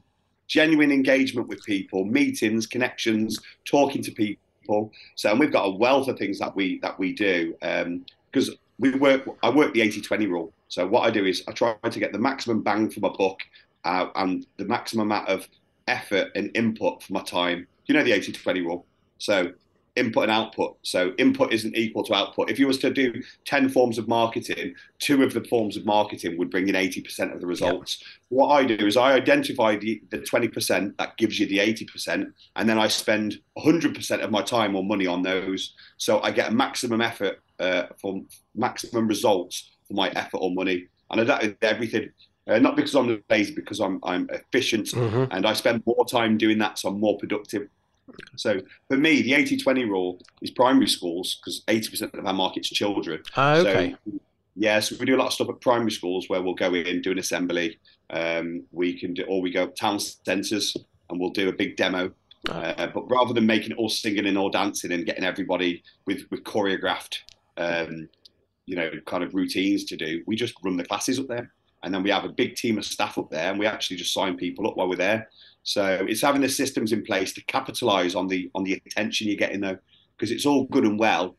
[0.47, 4.91] genuine engagement with people, meetings, connections, talking to people.
[5.15, 8.55] So, and we've got a wealth of things that we that we do because um,
[8.79, 9.23] we work.
[9.43, 10.53] I work the 80-20 rule.
[10.67, 13.39] So what I do is I try to get the maximum bang for my buck
[13.83, 15.47] uh, and the maximum amount of
[15.89, 17.67] effort and input for my time.
[17.85, 18.85] You know the 80 to 20 rule.
[19.17, 19.51] So
[19.95, 20.77] input and output.
[20.81, 22.49] So input isn't equal to output.
[22.49, 26.37] If you was to do 10 forms of marketing, two of the forms of marketing
[26.37, 28.01] would bring in 80% of the results.
[28.29, 32.69] What I do is I identify the, the 20% that gives you the 80%, and
[32.69, 35.73] then I spend 100% of my time or money on those.
[35.97, 38.21] So I get a maximum effort uh, for
[38.55, 40.87] maximum results for my effort or money.
[41.11, 42.09] And I do everything
[42.49, 45.31] uh, not because I'm lazy, because I'm I'm efficient mm-hmm.
[45.31, 47.67] and I spend more time doing that, so I'm more productive.
[48.37, 53.21] So for me, the 80-20 rule is primary schools because 80% of our market's children.
[53.37, 53.95] Oh, okay.
[54.05, 54.19] So,
[54.55, 57.01] yeah, so we do a lot of stuff at primary schools where we'll go in,
[57.01, 57.79] do an assembly.
[58.09, 60.75] Um, we can do, or we go town centres
[61.09, 62.11] and we'll do a big demo.
[62.49, 62.53] Oh.
[62.53, 66.23] Uh, but rather than making it all singing and all dancing and getting everybody with
[66.31, 67.19] with choreographed,
[67.57, 68.09] um,
[68.65, 71.51] you know, kind of routines to do, we just run the classes up there
[71.83, 74.13] and then we have a big team of staff up there, and we actually just
[74.13, 75.29] sign people up while we're there.
[75.63, 79.37] So it's having the systems in place to capitalise on the on the attention you're
[79.37, 79.77] getting though,
[80.17, 81.35] because it's all good and well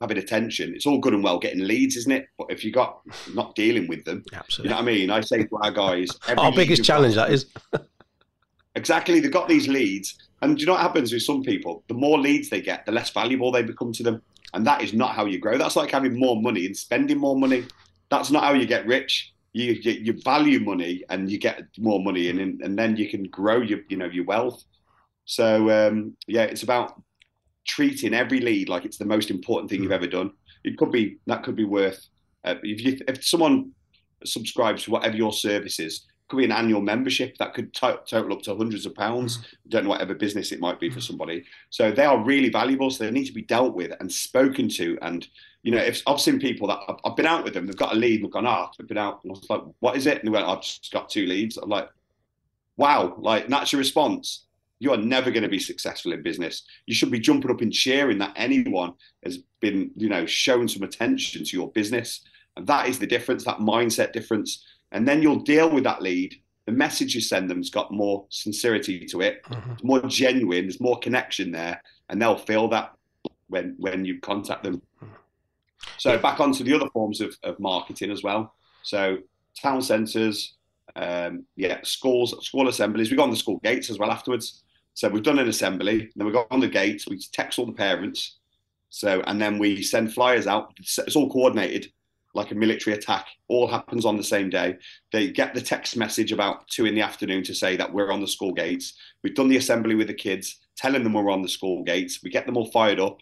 [0.00, 0.74] having attention.
[0.74, 2.26] It's all good and well getting leads, isn't it?
[2.36, 3.00] But if you got
[3.32, 4.68] not dealing with them, Absolutely.
[4.68, 5.10] you know what I mean.
[5.10, 7.46] I say to our guys, our biggest challenge got, that is.
[8.74, 11.84] exactly, they've got these leads, and do you know what happens with some people?
[11.88, 14.22] The more leads they get, the less valuable they become to them,
[14.52, 15.58] and that is not how you grow.
[15.58, 17.64] That's like having more money and spending more money.
[18.10, 22.02] That's not how you get rich you, you, you value money and you get more
[22.02, 24.62] money and and then you can grow your you know your wealth.
[25.24, 27.00] So um, yeah, it's about
[27.66, 30.32] treating every lead like it's the most important thing you've ever done.
[30.64, 32.04] It could be that could be worth
[32.44, 33.70] uh, if you, if someone
[34.24, 38.32] subscribes to whatever your service is, could be an annual membership that could to- total
[38.32, 39.44] up to hundreds of pounds.
[39.68, 41.44] Don't know whatever business it might be for somebody.
[41.70, 42.90] So they are really valuable.
[42.90, 45.26] So they need to be dealt with and spoken to and
[45.64, 47.94] you know, if I've seen people that I've, I've been out with them, they've got
[47.94, 49.96] a lead, and have gone, ah, oh, I've been out, and I was like, what
[49.96, 50.18] is it?
[50.18, 51.56] And they went, I've just got two leads.
[51.56, 51.88] I'm like,
[52.76, 54.44] wow, like that's your response.
[54.78, 56.64] You are never going to be successful in business.
[56.84, 58.92] You should be jumping up and cheering that anyone
[59.24, 62.20] has been, you know, shown some attention to your business.
[62.56, 64.66] And that is the difference, that mindset difference.
[64.92, 66.34] And then you'll deal with that lead.
[66.66, 69.72] The message you send them's got more sincerity to it, mm-hmm.
[69.72, 72.92] it's more genuine, there's more connection there, and they'll feel that
[73.48, 74.82] when when you contact them.
[75.98, 78.54] So back onto the other forms of, of marketing as well.
[78.82, 79.18] So
[79.60, 80.54] town centres,
[80.96, 83.10] um, yeah, schools, school assemblies.
[83.10, 84.62] We go on the school gates as well afterwards.
[84.94, 87.08] So we've done an assembly, then we go on the gates.
[87.08, 88.38] We text all the parents.
[88.90, 90.72] So and then we send flyers out.
[90.78, 91.92] It's all coordinated,
[92.32, 93.26] like a military attack.
[93.48, 94.76] All happens on the same day.
[95.10, 98.20] They get the text message about two in the afternoon to say that we're on
[98.20, 98.94] the school gates.
[99.24, 102.22] We've done the assembly with the kids, telling them we're on the school gates.
[102.22, 103.20] We get them all fired up.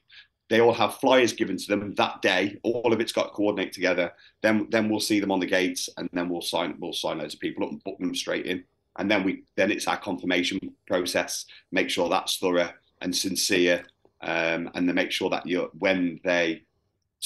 [0.53, 2.59] They all have flyers given to them that day.
[2.63, 4.13] All of it's got coordinated together.
[4.43, 7.33] Then then we'll see them on the gates, and then we'll sign we'll sign loads
[7.33, 8.63] of people up and book them straight in.
[8.99, 11.47] And then we then it's our confirmation process.
[11.71, 12.69] Make sure that's thorough
[13.01, 13.87] and sincere,
[14.21, 16.65] um, and then make sure that you when they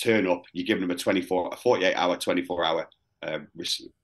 [0.00, 2.88] turn up, you're giving them a 24, a 48 hour, 24 hour
[3.24, 3.38] uh,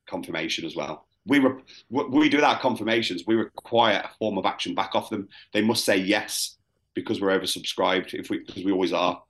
[0.08, 1.06] confirmation as well.
[1.26, 3.22] We re- we do that confirmations.
[3.24, 5.28] We require a form of action back off them.
[5.52, 6.56] They must say yes
[6.94, 9.22] because we're oversubscribed, if we because we always are.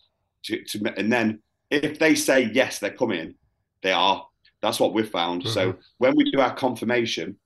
[0.44, 1.40] To, to, and then
[1.70, 3.34] if they say yes, they're coming,
[3.82, 4.26] they are.
[4.60, 5.42] That's what we've found.
[5.42, 5.52] Mm-hmm.
[5.52, 7.36] So when we do our confirmation,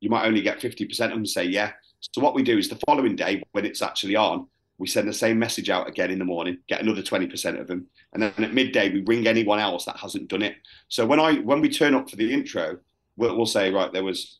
[0.00, 1.72] you might only get 50% of them say yeah.
[2.00, 4.48] So what we do is the following day, when it's actually on,
[4.78, 7.86] we send the same message out again in the morning, get another 20% of them.
[8.12, 10.56] And then at midday, we ring anyone else that hasn't done it.
[10.88, 12.78] So when I when we turn up for the intro,
[13.16, 14.38] we'll, we'll say, right, there was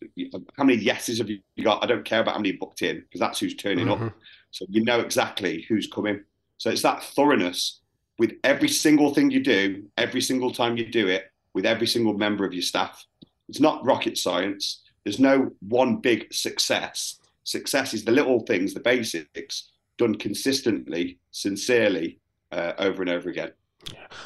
[0.57, 1.85] how many yeses have you got?
[1.85, 4.07] I don't care about how many booked in because that's who's turning mm-hmm.
[4.07, 4.15] up.
[4.53, 6.23] So you know exactly who's coming.
[6.59, 7.81] So it's that thoroughness
[8.19, 11.25] with every single thing you do, every single time you do it,
[11.55, 13.05] with every single member of your staff.
[13.49, 14.83] It's not rocket science.
[15.05, 17.19] There's no one big success.
[17.45, 22.21] Success is the little things, the basics, done consistently, sincerely,
[22.53, 23.51] uh, over and over again.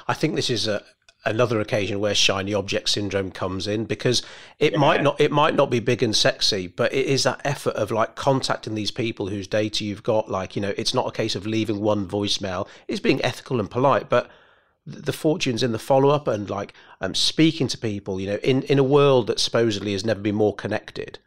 [0.07, 0.85] I think this is a,
[1.27, 4.23] another occasion where shiny object syndrome comes in because
[4.59, 4.79] it yeah.
[4.79, 7.91] might not it might not be big and sexy but it is that effort of
[7.91, 11.35] like contacting these people whose data you've got like you know it's not a case
[11.35, 14.31] of leaving one voicemail it's being ethical and polite but
[14.87, 18.63] the fortunes in the follow up and like um, speaking to people you know in
[18.63, 21.19] in a world that supposedly has never been more connected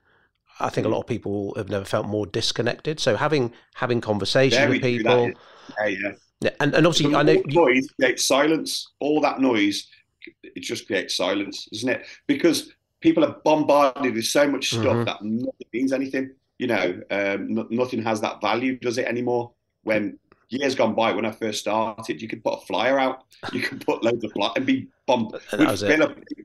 [0.59, 0.93] I think a mm.
[0.93, 2.99] lot of people have never felt more disconnected.
[2.99, 5.31] So having having conversation with people,
[5.79, 6.11] yeah, yeah.
[6.41, 8.91] Yeah, and, and obviously, I know noise creates silence.
[8.99, 9.87] All that noise,
[10.43, 12.05] it just creates silence, isn't it?
[12.27, 15.03] Because people are bombarded with so much stuff mm-hmm.
[15.03, 16.31] that nothing means anything.
[16.57, 19.51] You know, um, nothing has that value, does it anymore?
[19.83, 20.19] When
[20.49, 23.23] years gone by, when I first started, you could put a flyer out,
[23.53, 25.41] you could put loads of flyers and be bombarded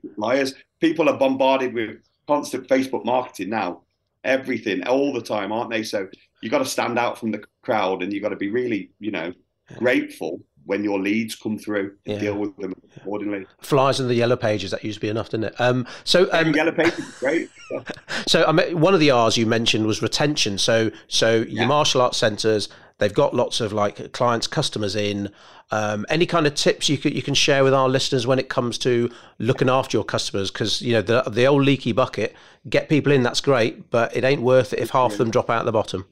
[0.03, 0.55] with flyers.
[0.79, 3.81] People are bombarded with constant Facebook marketing now,
[4.23, 5.83] everything all the time, aren't they?
[5.83, 6.07] So
[6.41, 9.11] you've got to stand out from the crowd, and you've got to be really, you
[9.11, 9.33] know,
[9.77, 12.19] grateful when your leads come through and yeah.
[12.19, 13.45] deal with them accordingly.
[13.61, 15.61] Flies in the yellow pages that used to be enough, didn't it?
[15.61, 17.49] Um, so um, yellow pages, great.
[18.27, 20.57] so I mean, one of the R's you mentioned was retention.
[20.57, 25.29] So so your martial arts centres, they've got lots of like clients, customers in.
[25.71, 28.49] Um, any kind of tips you could you can share with our listeners when it
[28.49, 29.09] comes to
[29.39, 30.51] looking after your customers?
[30.51, 32.35] Because you know the the old leaky bucket,
[32.69, 35.49] get people in, that's great, but it ain't worth it if half of them drop
[35.49, 36.05] out at the bottom.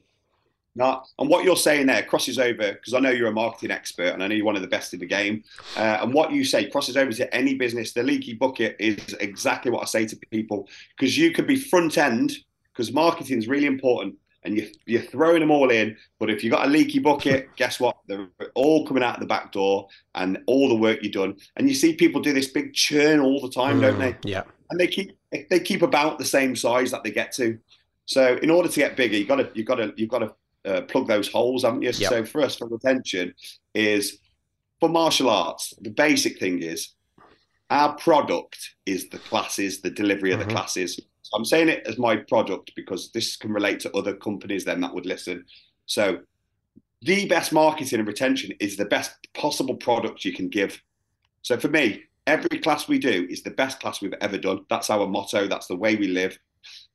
[0.76, 4.08] No, and what you're saying there crosses over because I know you're a marketing expert
[4.08, 5.44] and I know you're one of the best in the game.
[5.76, 7.92] Uh, and what you say crosses over to any business.
[7.92, 11.96] The leaky bucket is exactly what I say to people because you could be front
[11.96, 12.32] end
[12.72, 15.96] because marketing is really important and you, you're throwing them all in.
[16.18, 17.96] But if you've got a leaky bucket, guess what?
[18.06, 21.36] They're all coming out the back door and all the work you've done.
[21.56, 24.16] And you see people do this big churn all the time, mm, don't they?
[24.24, 24.42] Yeah.
[24.70, 25.16] And they keep
[25.50, 27.58] they keep about the same size that they get to.
[28.06, 30.34] So in order to get bigger, you got to you got to you've got to
[30.64, 31.90] uh, plug those holes, haven't you?
[31.90, 32.10] Yep.
[32.10, 33.34] So for us, for retention,
[33.74, 34.18] is
[34.80, 36.90] for martial arts, the basic thing is
[37.70, 40.48] our product is the classes, the delivery of mm-hmm.
[40.48, 41.00] the classes.
[41.22, 44.80] So I'm saying it as my product because this can relate to other companies then
[44.82, 45.44] that would listen.
[45.86, 46.20] So
[47.02, 50.80] the best marketing and retention is the best possible product you can give.
[51.42, 54.64] So for me, every class we do is the best class we've ever done.
[54.70, 55.46] That's our motto.
[55.46, 56.38] That's the way we live.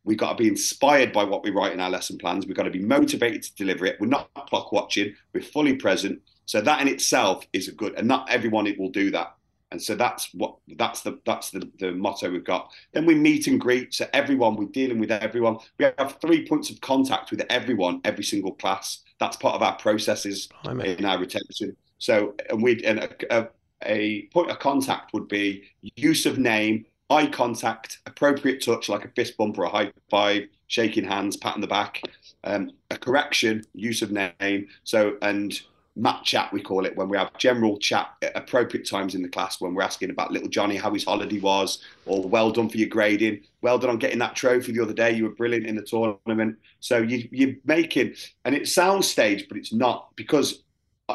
[0.03, 2.45] We've got to be inspired by what we write in our lesson plans.
[2.45, 3.99] We've got to be motivated to deliver it.
[3.99, 5.13] We're not clock watching.
[5.33, 6.21] We're fully present.
[6.45, 9.35] So that in itself is a good, and not everyone it will do that.
[9.71, 12.71] And so that's what that's the that's the, the motto we've got.
[12.91, 13.93] Then we meet and greet.
[13.93, 15.57] So everyone, we're dealing with everyone.
[15.77, 19.03] We have three points of contact with everyone, every single class.
[19.19, 20.49] That's part of our processes
[20.97, 21.77] in our retention.
[21.99, 23.47] So and we and a, a,
[23.83, 29.09] a point of contact would be use of name, eye contact, appropriate touch like a
[29.09, 32.01] fist bump or a high five, shaking hands, pat on the back,
[32.43, 34.67] um, a correction, use of name.
[34.83, 35.59] So, and
[35.95, 39.27] mat chat, we call it, when we have general chat at appropriate times in the
[39.27, 42.77] class when we're asking about little Johnny, how his holiday was, or well done for
[42.77, 45.75] your grading, well done on getting that trophy the other day, you were brilliant in
[45.75, 46.57] the tournament.
[46.79, 50.63] So you, you're making, and it sounds staged, but it's not because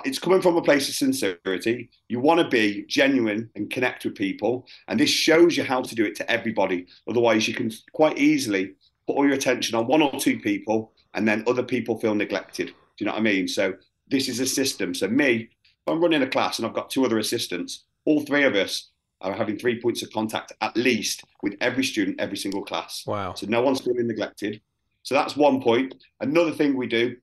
[0.04, 1.90] it's coming from a place of sincerity.
[2.08, 5.94] You want to be genuine and connect with people, and this shows you how to
[5.94, 6.86] do it to everybody.
[7.08, 8.74] Otherwise, you can quite easily
[9.06, 12.68] put all your attention on one or two people, and then other people feel neglected.
[12.68, 13.48] Do you know what I mean?
[13.48, 13.74] So
[14.08, 14.94] this is a system.
[14.94, 15.48] So me,
[15.86, 17.84] I'm running a class and I've got two other assistants.
[18.04, 18.90] All three of us
[19.20, 23.04] are having three points of contact at least with every student, every single class.
[23.06, 23.34] Wow.
[23.34, 24.60] So no one's feeling neglected.
[25.02, 25.94] So that's one point.
[26.20, 27.16] Another thing we do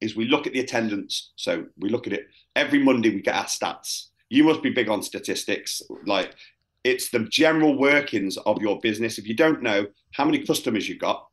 [0.00, 1.32] is we look at the attendance.
[1.36, 2.26] So we look at it
[2.56, 3.10] every Monday.
[3.10, 4.06] We get our stats.
[4.28, 5.82] You must be big on statistics.
[6.06, 6.34] Like
[6.84, 9.18] it's the general workings of your business.
[9.18, 11.26] If you don't know how many customers you've got,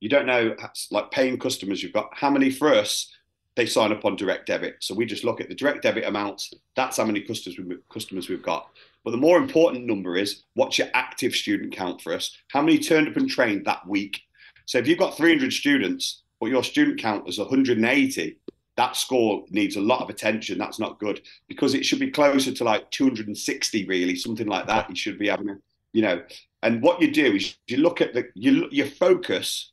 [0.00, 0.56] you don't know
[0.90, 2.10] like paying customers you've got.
[2.12, 3.10] How many for us?
[3.54, 4.76] They sign up on direct debit.
[4.80, 6.52] So we just look at the direct debit amounts.
[6.74, 8.68] That's how many customers we've, customers we've got.
[9.04, 12.34] But the more important number is what's your active student count for us?
[12.48, 14.20] How many turned up and trained that week?
[14.66, 18.36] So if you've got 300 students, but your student count is 180,
[18.76, 20.58] that score needs a lot of attention.
[20.58, 24.90] That's not good because it should be closer to like 260, really, something like that.
[24.90, 25.58] You should be having, a,
[25.92, 26.20] you know.
[26.64, 29.70] And what you do is you look at the you you focus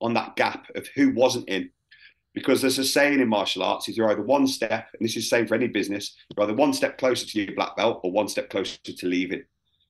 [0.00, 1.70] on that gap of who wasn't in,
[2.34, 5.22] because there's a saying in martial arts: is you're either one step, and this is
[5.22, 8.10] the same for any business, you're either one step closer to your black belt or
[8.10, 9.44] one step closer to leaving.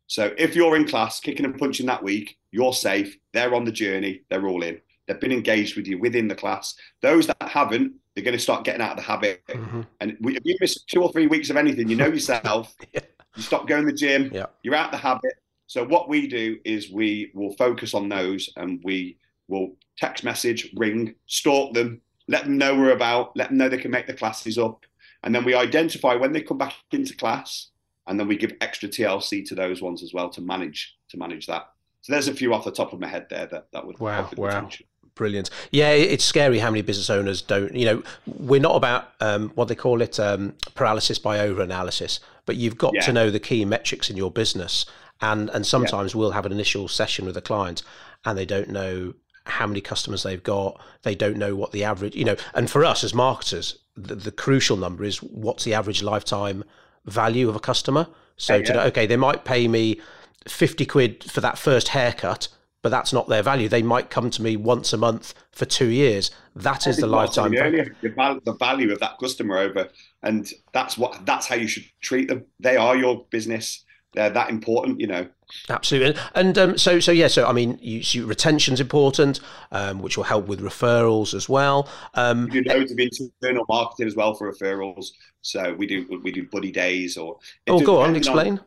[0.09, 3.17] So if you're in class, kicking and punching that week, you're safe.
[3.33, 4.25] They're on the journey.
[4.29, 4.83] They're all in.
[5.09, 6.75] They've been engaged with you within the class.
[7.01, 9.43] Those that haven't, they're going to start getting out of the habit.
[9.49, 9.81] Mm-hmm.
[10.01, 12.75] And if you miss two or three weeks of anything, you know yourself.
[12.93, 13.01] yeah.
[13.35, 14.31] You stop going to the gym.
[14.33, 14.47] Yeah.
[14.63, 15.33] You're out the habit.
[15.67, 20.71] So what we do is we will focus on those, and we will text message,
[20.77, 24.15] ring, stalk them, let them know we're about, let them know they can make the
[24.15, 24.85] classes up,
[25.25, 27.71] And then we identify when they come back into class,
[28.07, 31.47] and then we give extra TLC to those ones as well to manage to manage
[31.47, 31.71] that.
[32.03, 34.29] So there's a few off the top of my head there that that would wow
[34.37, 34.47] wow.
[34.47, 34.87] Retention.
[35.19, 35.51] Brilliant.
[35.73, 37.75] Yeah, it's scary how many business owners don't.
[37.75, 42.21] You know, we're not about um, what they call it um, paralysis by over analysis,
[42.47, 43.01] but you've got yeah.
[43.03, 44.87] to know the key metrics in your business.
[45.21, 46.21] And and sometimes yeah.
[46.21, 47.83] we'll have an initial session with a client,
[48.25, 50.81] and they don't know how many customers they've got.
[51.03, 52.15] They don't know what the average.
[52.15, 56.01] You know, and for us as marketers, the, the crucial number is what's the average
[56.01, 56.63] lifetime
[57.07, 58.07] value of a customer.
[58.37, 58.63] So yeah.
[58.63, 60.01] to okay, they might pay me
[60.47, 62.47] fifty quid for that first haircut
[62.83, 63.69] but that's not their value.
[63.69, 66.31] They might come to me once a month for two years.
[66.55, 67.85] That is the lifetime value.
[68.03, 69.89] The value of that customer over,
[70.23, 72.45] and that's what that's how you should treat them.
[72.61, 73.85] They are your business.
[74.15, 75.29] They're that important, you know.
[75.69, 77.29] Absolutely, and um, so so yeah.
[77.29, 79.41] So I mean, you, you, retention's important,
[79.73, 81.89] um, which will help with referrals as well.
[82.15, 85.09] Um, we do loads of internal marketing as well for referrals.
[85.43, 87.39] So we do we do buddy days or.
[87.67, 88.59] Oh, go on, explain.
[88.59, 88.65] On,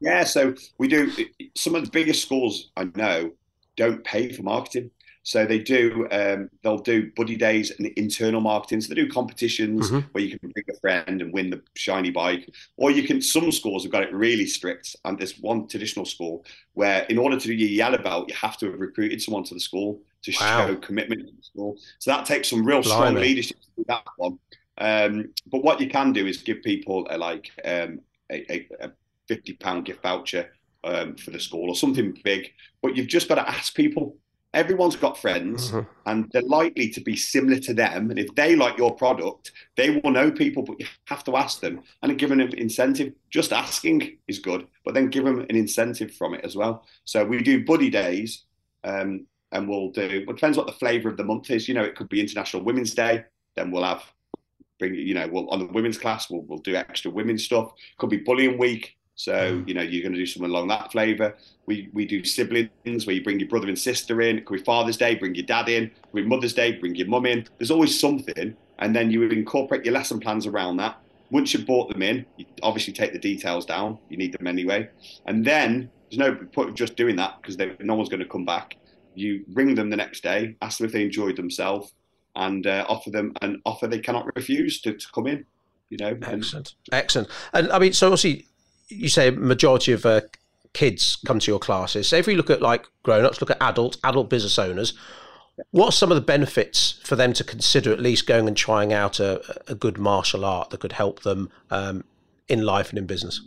[0.00, 1.10] yeah, so we do.
[1.54, 3.32] Some of the biggest schools I know
[3.76, 4.90] don't pay for marketing.
[5.22, 6.06] So they do.
[6.12, 8.80] Um, they'll do buddy days and internal marketing.
[8.80, 10.06] So they do competitions mm-hmm.
[10.12, 13.20] where you can bring a friend and win the shiny bike, or you can.
[13.20, 16.44] Some schools have got it really strict, and there's one traditional school
[16.74, 19.54] where, in order to do your yellow belt, you have to have recruited someone to
[19.54, 20.68] the school to wow.
[20.68, 21.76] show commitment to the school.
[21.98, 22.94] So that takes some real Blimey.
[22.94, 24.38] strong leadership to do that one.
[24.78, 28.90] Um, but what you can do is give people a, like um, a, a, a
[29.28, 30.52] fifty pound gift voucher
[30.84, 32.50] um, for the school or something big.
[32.82, 34.16] But you've just got to ask people.
[34.54, 35.86] Everyone's got friends, mm-hmm.
[36.06, 38.10] and they're likely to be similar to them.
[38.10, 40.62] And if they like your product, they will know people.
[40.62, 43.12] But you have to ask them and give them an incentive.
[43.30, 46.86] Just asking is good, but then give them an incentive from it as well.
[47.04, 48.44] So we do buddy days.
[48.84, 50.02] Um, and we'll do.
[50.02, 51.68] It depends what the flavour of the month is.
[51.68, 53.24] You know, it could be International Women's Day.
[53.54, 54.04] Then we'll have
[54.78, 54.94] bring.
[54.94, 56.30] You know, we'll on the women's class.
[56.30, 57.72] We'll we'll do extra women's stuff.
[57.98, 58.96] Could be Bullying Week.
[59.16, 61.36] So you know you're going to do something along that flavour.
[61.64, 64.38] We we do siblings where you bring your brother and sister in.
[64.38, 65.84] It could be Father's Day, bring your dad in.
[65.84, 67.46] It could be Mother's Day, bring your mum in.
[67.58, 70.98] There's always something, and then you incorporate your lesson plans around that.
[71.30, 73.98] Once you've brought them in, you obviously take the details down.
[74.10, 74.90] You need them anyway,
[75.24, 78.44] and then there's no point of just doing that because no one's going to come
[78.44, 78.76] back.
[79.14, 81.94] You ring them the next day, ask them if they enjoyed themselves,
[82.34, 85.46] and uh, offer them an offer they cannot refuse to, to come in.
[85.88, 87.28] You know, excellent, excellent.
[87.54, 88.46] And I mean, so obviously
[88.88, 90.22] you say majority of uh,
[90.72, 92.08] kids come to your classes.
[92.08, 94.94] So if we look at like grown-ups, look at adult adult business owners,
[95.70, 98.92] what are some of the benefits for them to consider at least going and trying
[98.92, 102.04] out a, a good martial art that could help them um,
[102.48, 103.40] in life and in business?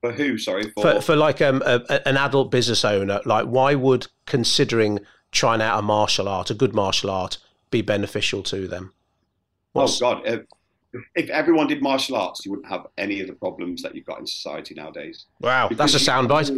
[0.00, 0.38] For who?
[0.38, 3.20] Sorry, for for, for like um, a, an adult business owner.
[3.24, 5.00] Like, why would considering
[5.32, 7.38] trying out a martial art, a good martial art,
[7.70, 8.92] be beneficial to them?
[9.74, 10.00] Oh, What's...
[10.00, 10.46] Oh God,
[11.14, 14.20] if everyone did martial arts, you wouldn't have any of the problems that you've got
[14.20, 15.26] in society nowadays.
[15.40, 16.50] Wow, because that's a soundbite.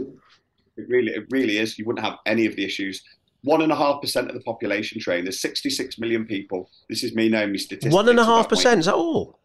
[0.76, 1.78] It really, it really is.
[1.78, 3.02] You wouldn't have any of the issues.
[3.42, 5.24] One and a half percent of the population train.
[5.24, 6.70] There's 66 million people.
[6.88, 7.94] This is me knowing me statistics.
[7.94, 8.80] One and a half percent.
[8.80, 9.38] Is that all?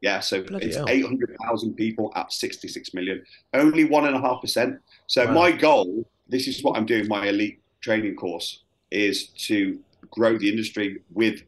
[0.00, 3.24] Yeah, so Bloody it's 800,000 people at 66 million.
[3.54, 4.78] Only one and a half percent.
[5.06, 5.32] So wow.
[5.32, 7.08] my goal, this is what I'm doing.
[7.08, 9.78] My elite training course is to
[10.10, 11.42] grow the industry with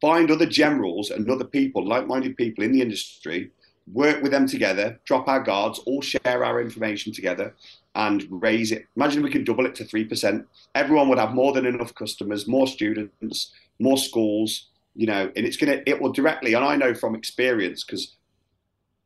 [0.00, 3.50] find other generals and other people, like-minded people in the industry,
[3.92, 7.54] work with them together, drop our guards, all share our information together,
[7.94, 8.86] and raise it.
[8.96, 10.46] Imagine we could double it to three percent.
[10.74, 14.68] Everyone would have more than enough customers, more students, more schools.
[14.94, 16.54] You know, and it's gonna it will directly.
[16.54, 18.16] And I know from experience because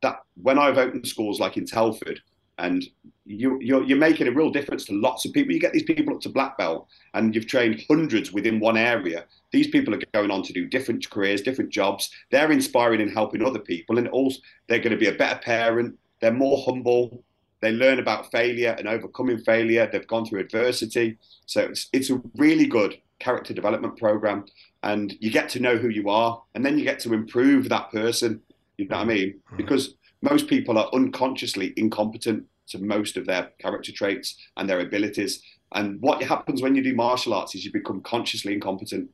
[0.01, 2.21] that when I've opened schools like in Telford,
[2.61, 2.85] and
[3.25, 5.53] you, you're, you're making a real difference to lots of people.
[5.53, 9.25] You get these people up to black belt, and you've trained hundreds within one area.
[9.51, 12.09] These people are going on to do different careers, different jobs.
[12.31, 15.97] They're inspiring and helping other people, and also they're going to be a better parent.
[16.19, 17.23] They're more humble.
[17.61, 19.89] They learn about failure and overcoming failure.
[19.91, 24.45] They've gone through adversity, so it's it's a really good character development program,
[24.83, 27.91] and you get to know who you are, and then you get to improve that
[27.91, 28.41] person.
[28.77, 29.29] You know what I mean?
[29.29, 29.57] Mm-hmm.
[29.57, 35.41] Because most people are unconsciously incompetent to most of their character traits and their abilities.
[35.73, 39.09] And what happens when you do martial arts is you become consciously incompetent.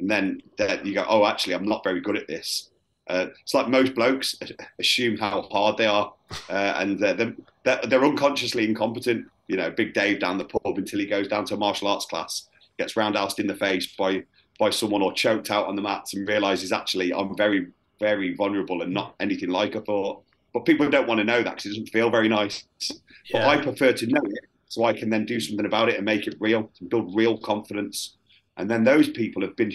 [0.00, 0.42] And then
[0.84, 2.70] you go, oh, actually, I'm not very good at this.
[3.06, 4.34] Uh, it's like most blokes
[4.78, 6.12] assume how hard they are,
[6.48, 7.34] uh, and they're,
[7.64, 9.26] they're, unconsciously incompetent.
[9.46, 12.06] You know, Big Dave down the pub until he goes down to a martial arts
[12.06, 12.48] class,
[12.78, 14.24] gets roundhoused in the face by
[14.58, 17.66] by someone or choked out on the mats, and realizes actually I'm very
[18.00, 20.22] very vulnerable and not anything like I thought.
[20.54, 22.64] But people don't want to know that because it doesn't feel very nice.
[22.88, 22.98] Yeah.
[23.32, 26.04] But I prefer to know it so I can then do something about it and
[26.04, 28.16] make it real, and build real confidence.
[28.56, 29.72] And then those people have been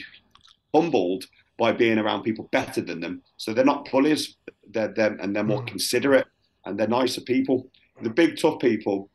[0.73, 1.25] humbled
[1.57, 3.21] by being around people better than them.
[3.37, 4.37] So they're not bullies,
[4.71, 5.67] they're, they're and they're more mm.
[5.67, 6.27] considerate
[6.65, 7.69] and they're nicer people.
[8.01, 9.09] The big tough people,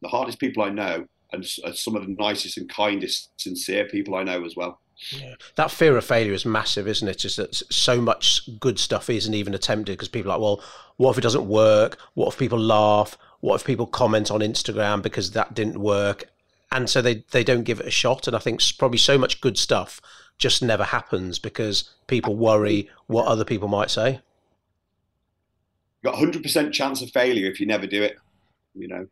[0.00, 4.22] the hardest people I know, and some of the nicest and kindest, sincere people I
[4.22, 4.80] know as well.
[5.10, 5.34] Yeah.
[5.56, 7.18] That fear of failure is massive, isn't it?
[7.18, 10.62] Just that so much good stuff isn't even attempted because people are like, well,
[10.96, 11.98] what if it doesn't work?
[12.14, 13.18] What if people laugh?
[13.40, 16.24] What if people comment on Instagram because that didn't work?
[16.72, 18.26] And so they, they don't give it a shot.
[18.26, 20.00] And I think probably so much good stuff
[20.38, 24.20] just never happens because people worry what other people might say.
[26.02, 28.16] You've got 100% chance of failure if you never do it,
[28.74, 29.06] you know.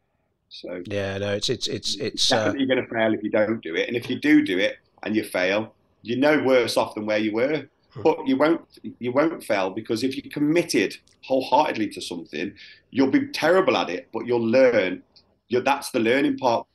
[0.48, 3.60] So yeah, no, it's it's it's it's definitely uh, going to fail if you don't
[3.60, 6.94] do it, and if you do do it and you fail, you're no worse off
[6.94, 7.68] than where you were.
[7.90, 8.02] Hmm.
[8.02, 8.62] But you won't
[8.98, 12.52] you won't fail because if you're committed wholeheartedly to something,
[12.90, 15.02] you'll be terrible at it, but you'll learn.
[15.48, 16.66] You're, that's the learning part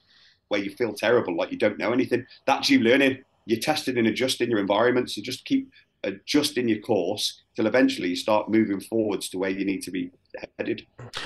[0.47, 2.25] where you feel terrible, like you don't know anything.
[2.45, 3.23] That's you learning.
[3.45, 5.09] You're testing and adjusting your environment.
[5.11, 5.71] So just keep
[6.03, 10.11] adjusting your course till eventually you start moving forwards to where you need to be
[10.57, 10.85] headed.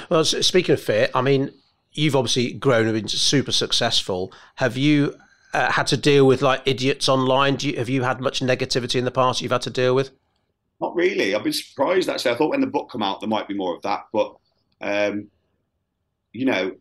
[0.09, 1.51] Well, speaking of fear, I mean,
[1.91, 4.33] you've obviously grown and been super successful.
[4.55, 5.15] Have you
[5.53, 7.57] uh, had to deal with like idiots online?
[7.59, 10.11] You, have you had much negativity in the past you've had to deal with?
[10.81, 11.33] Not really.
[11.35, 12.31] I've been surprised actually.
[12.31, 14.35] I thought when the book come out there might be more of that, but
[14.81, 15.27] um,
[16.33, 16.75] you know,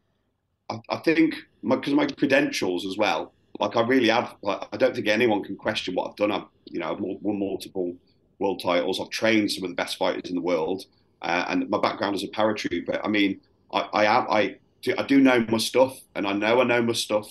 [0.68, 3.32] I, I think because my, my, credentials as well.
[3.60, 4.34] Like I really have.
[4.42, 6.32] Like, I don't think anyone can question what I've done.
[6.32, 7.94] I've you know I've won multiple
[8.38, 8.98] world titles.
[9.00, 10.86] I've trained some of the best fighters in the world,
[11.20, 12.98] uh, and my background as a paratrooper.
[13.04, 13.40] I mean,
[13.72, 14.56] I, I am I
[14.98, 17.28] I do know my stuff, and I know I know my stuff,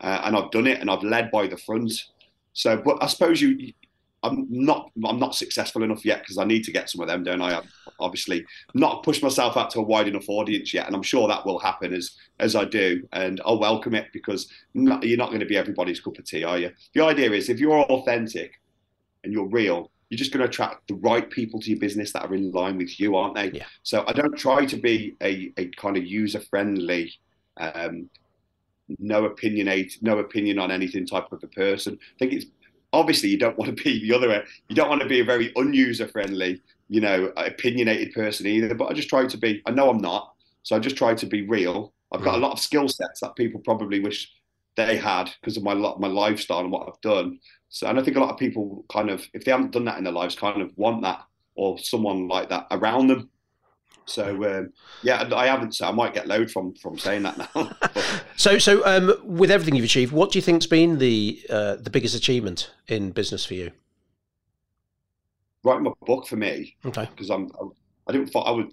[0.00, 2.04] uh, and I've done it, and I've led by the front.
[2.52, 3.72] So, but I suppose you,
[4.22, 7.22] I'm not, I'm not successful enough yet because I need to get some of them,
[7.22, 7.58] don't I?
[7.58, 7.70] I've
[8.00, 8.44] obviously
[8.74, 11.58] not pushed myself out to a wide enough audience yet, and I'm sure that will
[11.58, 15.46] happen as as I do, and I'll welcome it because not, you're not going to
[15.46, 16.70] be everybody's cup of tea, are you?
[16.94, 18.52] The idea is if you're authentic
[19.24, 22.24] and you're real, you're just going to attract the right people to your business that
[22.24, 23.50] are in line with you, aren't they?
[23.50, 23.64] Yeah.
[23.82, 27.12] So I don't try to be a, a kind of user friendly,
[27.56, 28.08] um,
[28.98, 31.98] no opinionate, no opinion on anything type of a person.
[32.00, 32.46] I think it's
[32.92, 34.44] obviously you don't want to be the other way.
[34.68, 38.74] You don't want to be a very unuser friendly, you know, opinionated person either.
[38.74, 39.62] But I just try to be.
[39.66, 41.92] I know I'm not, so I just try to be real.
[42.12, 42.42] I've got a mm.
[42.42, 44.32] lot of skill sets that people probably wish
[44.76, 47.38] they had because of my my lifestyle and what I've done.
[47.68, 49.98] So, and I think a lot of people kind of, if they haven't done that
[49.98, 51.24] in their lives, kind of want that
[51.56, 53.28] or someone like that around them.
[54.06, 55.74] So um, yeah, I haven't.
[55.74, 57.70] So I might get load from from saying that now.
[58.36, 61.90] so so um, with everything you've achieved, what do you think's been the uh, the
[61.90, 63.72] biggest achievement in business for you?
[65.64, 66.76] Writing my book for me.
[66.84, 67.08] Okay.
[67.10, 67.50] Because I'm
[68.06, 68.72] I didn't thought I would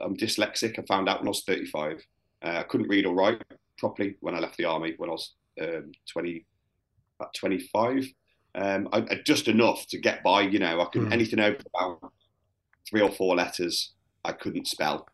[0.00, 0.78] I'm dyslexic.
[0.78, 2.06] I found out when I was 35.
[2.42, 3.42] Uh, I couldn't read or write
[3.78, 6.44] properly when I left the army when I was um, 20
[7.18, 8.06] about 25.
[8.54, 10.42] Um, I, had just enough to get by.
[10.42, 11.12] You know, I couldn't mm.
[11.12, 12.12] anything over about
[12.88, 13.92] three or four letters.
[14.28, 15.08] I couldn't spell.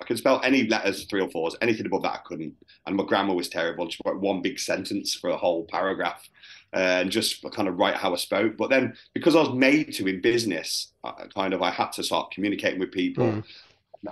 [0.00, 1.54] I could spell any letters, three or fours.
[1.60, 2.54] Anything above that, I couldn't.
[2.86, 3.86] And my grammar was terrible.
[3.86, 6.28] Just wrote one big sentence for a whole paragraph,
[6.74, 8.56] uh, and just kind of write how I spoke.
[8.56, 12.02] But then, because I was made to in business, I, kind of I had to
[12.02, 13.26] start communicating with people.
[13.26, 13.44] Mm.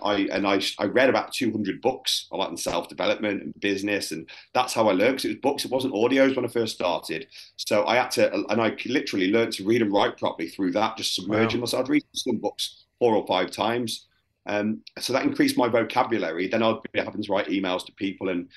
[0.02, 4.28] I and I I read about 200 books a lot self development and business, and
[4.54, 5.16] that's how I learned.
[5.16, 7.26] Because it was books, it wasn't audios when I first started.
[7.56, 10.96] So I had to, and I literally learned to read and write properly through that,
[10.96, 11.62] just submerging wow.
[11.62, 11.84] myself.
[11.84, 14.06] I'd read some books four or five times.
[14.46, 16.48] Um, so that increased my vocabulary.
[16.48, 18.48] Then I'd be having to write emails to people and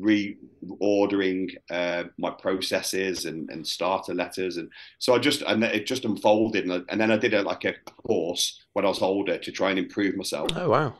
[0.00, 6.06] reordering uh, my processes and, and, starter letters and so I just and it just
[6.06, 7.74] unfolded and, and then I did a, like a
[8.06, 10.48] course when I was older to try and improve myself.
[10.56, 10.94] Oh wow!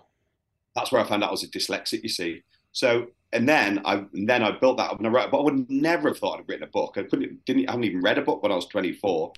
[0.75, 2.03] That's where I found out I was a dyslexic.
[2.03, 5.31] You see, so and then I and then I built that up and I wrote,
[5.31, 6.97] but I would never have thought I'd written a book.
[6.97, 9.33] I couldn't didn't I haven't even read a book when I was 24.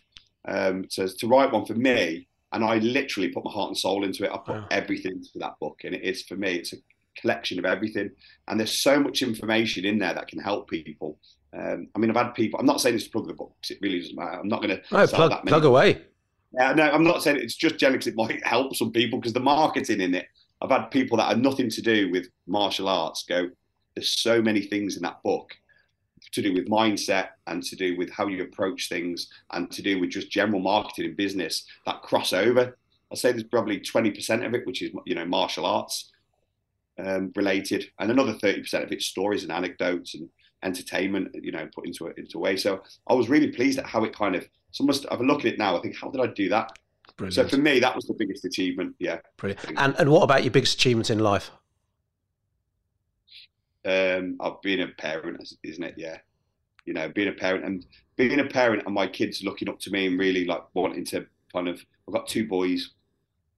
[0.46, 4.04] Um, so to write one for me, and I literally put my heart and soul
[4.04, 4.30] into it.
[4.32, 4.66] I put wow.
[4.70, 6.54] everything into that book, and it is for me.
[6.54, 6.76] It's a
[7.20, 8.10] collection of everything.
[8.48, 11.18] And there's so much information in there that can help people.
[11.52, 12.60] Um, I mean, I've had people.
[12.60, 14.40] I'm not saying this to plug the book because it really doesn't matter.
[14.40, 16.02] I'm not going to no, plug, plug away.
[16.52, 19.32] Yeah, no, I'm not saying it's just generally because it might help some people because
[19.32, 20.26] the marketing in it.
[20.62, 23.50] I've had people that are nothing to do with martial arts go.
[23.94, 25.54] There's so many things in that book
[26.34, 30.00] to do with mindset and to do with how you approach things and to do
[30.00, 32.76] with just general marketing and business that cross over.
[33.12, 36.10] I say there's probably 20% of it, which is you know martial arts,
[36.98, 40.28] um, related, and another thirty percent of it's stories and anecdotes and
[40.64, 42.56] entertainment, you know, put into it into a way.
[42.56, 44.48] So I was really pleased at how it kind of.
[44.72, 45.78] So I must have a look at it now.
[45.78, 46.72] I think, how did I do that?
[47.16, 47.34] Brilliant.
[47.34, 48.96] So for me, that was the biggest achievement.
[48.98, 49.18] Yeah.
[49.36, 49.64] Brilliant.
[49.76, 51.52] And and what about your biggest achievement in life?
[53.84, 55.94] Um, I've been a parent, isn't it?
[55.96, 56.18] Yeah.
[56.84, 59.90] You know, being a parent and being a parent and my kids looking up to
[59.90, 62.90] me and really like wanting to kind of I've got two boys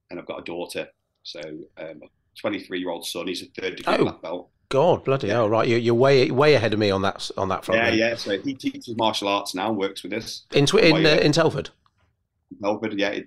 [0.09, 0.87] and I've got a daughter.
[1.23, 1.41] So
[1.77, 2.01] um,
[2.39, 4.03] 23 year old son, he's a third degree oh.
[4.03, 4.49] black belt.
[4.69, 5.47] God, bloody hell!
[5.47, 7.79] Right, you're, you're way way ahead of me on that on that front.
[7.79, 7.99] Yeah, then.
[7.99, 8.15] yeah.
[8.15, 11.69] So he teaches martial arts now, works with us in in, uh, in Telford.
[12.61, 13.17] Telford, yeah,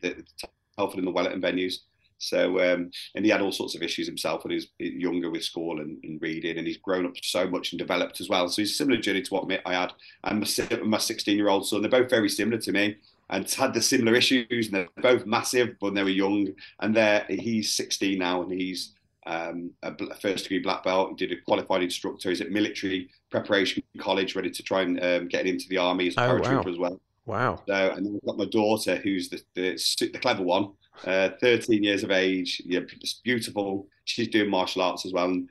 [0.76, 1.76] Telford and the Wellington venues.
[2.21, 5.43] So, um, and he had all sorts of issues himself when he was younger with
[5.43, 8.47] school and, and, reading, and he's grown up so much and developed as well.
[8.49, 9.93] So he's a similar journey to what I had.
[10.25, 10.41] And
[10.85, 12.97] my 16 year old son, they're both very similar to me
[13.31, 16.49] and had the similar issues, and they're both massive when they were young.
[16.81, 18.93] And they he's 16 now, and he's
[19.27, 21.11] um, a first degree black belt.
[21.11, 22.29] He did a qualified instructor.
[22.29, 26.16] He's at military preparation college, ready to try and um, get into the army as
[26.16, 26.73] a oh, paratrooper wow.
[26.73, 27.01] as well.
[27.27, 27.62] Wow.
[27.66, 30.73] So, and then I've got my daughter, who's the, the, the clever one,
[31.05, 32.62] uh, 13 years of age.
[32.64, 32.80] Yeah,
[33.24, 33.86] beautiful.
[34.05, 35.26] She's doing martial arts as well.
[35.26, 35.49] And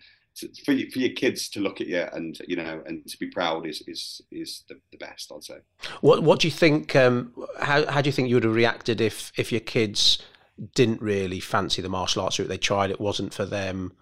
[0.66, 3.28] for you, for your kids to look at you and you know and to be
[3.28, 5.58] proud is is is the, the best I'd say.
[6.02, 6.96] What what do you think?
[6.96, 10.20] Um, how how do you think you would have reacted if if your kids
[10.76, 12.48] didn't really fancy the martial arts route?
[12.48, 13.94] They tried it wasn't for them.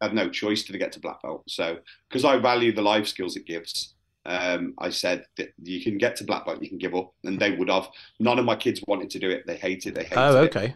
[0.00, 1.44] I had no choice to get to black belt.
[1.48, 3.94] So because I value the life skills it gives.
[4.24, 7.40] Um, I said that you can get to black belt, you can give up, and
[7.40, 7.88] they would have.
[8.20, 9.94] None of my kids wanted to do it; they hated.
[9.94, 10.18] They hated.
[10.18, 10.66] Oh, okay.
[10.66, 10.74] It.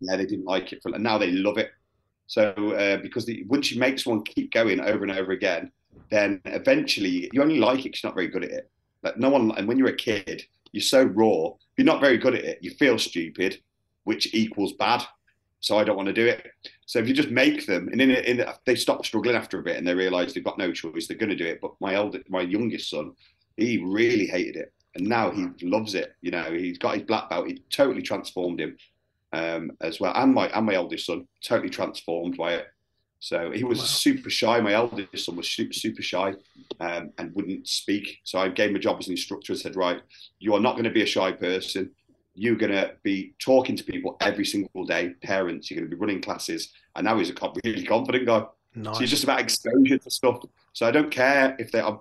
[0.00, 1.70] Yeah, they didn't like it, for, and now they love it.
[2.26, 5.70] So uh, because the, once you make someone keep going over and over again,
[6.10, 8.70] then eventually you only like it because you're not very good at it.
[9.02, 11.50] Like no one, and when you're a kid, you're so raw.
[11.76, 12.58] You're not very good at it.
[12.60, 13.60] You feel stupid,
[14.04, 15.02] which equals bad.
[15.60, 16.50] So I don't want to do it.
[16.86, 19.76] So if you just make them, and in, in they stop struggling after a bit,
[19.76, 21.60] and they realise they've got no choice, they're going to do it.
[21.60, 23.12] But my elder, my youngest son,
[23.56, 26.14] he really hated it, and now he loves it.
[26.22, 27.46] You know, he's got his black belt.
[27.46, 28.76] He totally transformed him
[29.32, 32.66] um, as well, and my and my eldest son totally transformed by it.
[33.20, 33.84] So he was wow.
[33.84, 34.60] super shy.
[34.60, 36.32] My eldest son was super super shy
[36.80, 38.18] um, and wouldn't speak.
[38.24, 40.00] So I gave him a job as an instructor and said, right,
[40.38, 41.90] you are not going to be a shy person.
[42.34, 45.70] You're going to be talking to people every single day, parents.
[45.70, 46.72] You're going to be running classes.
[46.94, 48.44] And now he's a really confident guy.
[48.74, 48.96] Nice.
[48.96, 50.40] So it's just about exposure to stuff.
[50.72, 52.00] So I don't care if they are.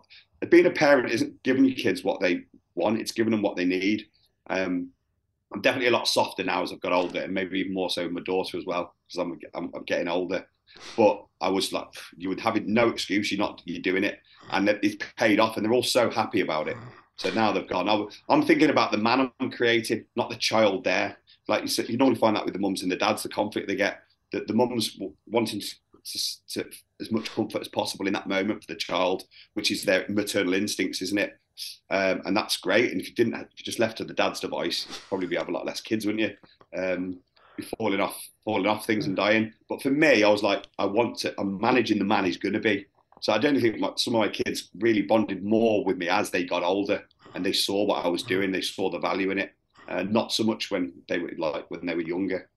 [0.49, 2.43] Being a parent isn't giving your kids what they
[2.75, 4.05] want; it's giving them what they need.
[4.49, 4.89] Um,
[5.53, 8.03] I'm definitely a lot softer now as I've got older, and maybe even more so
[8.03, 10.45] with my daughter as well because I'm, I'm, I'm getting older.
[10.95, 13.31] But I was like, you would have no excuse.
[13.31, 14.19] You're not you're doing it,
[14.51, 16.77] and it's paid off, and they're all so happy about it.
[17.19, 18.09] So now they've gone.
[18.29, 21.17] I'm thinking about the man I'm creating, not the child there.
[21.49, 23.67] Like you said, you normally find that with the mums and the dads, the conflict
[23.67, 24.03] they get.
[24.31, 24.97] That the mums
[25.27, 25.67] wanting to,
[26.05, 26.69] to, to
[27.01, 30.53] as much comfort as possible in that moment for the child, which is their maternal
[30.53, 31.37] instincts, isn't it?
[31.89, 32.93] Um, and that's great.
[32.93, 35.35] And if you didn't, if you just left to the dad's device, you'd probably be
[35.35, 36.81] have a lot less kids, wouldn't you?
[36.81, 37.19] Um,
[37.57, 39.51] be falling off, falling off things and dying.
[39.67, 41.33] But for me, I was like, I want to.
[41.37, 42.85] I'm managing the man he's going to be.
[43.21, 46.29] So I don't think my, some of my kids really bonded more with me as
[46.29, 47.03] they got older
[47.33, 48.51] and they saw what I was doing.
[48.51, 49.53] They saw the value in it,
[49.87, 52.49] uh, not so much when they were like when they were younger.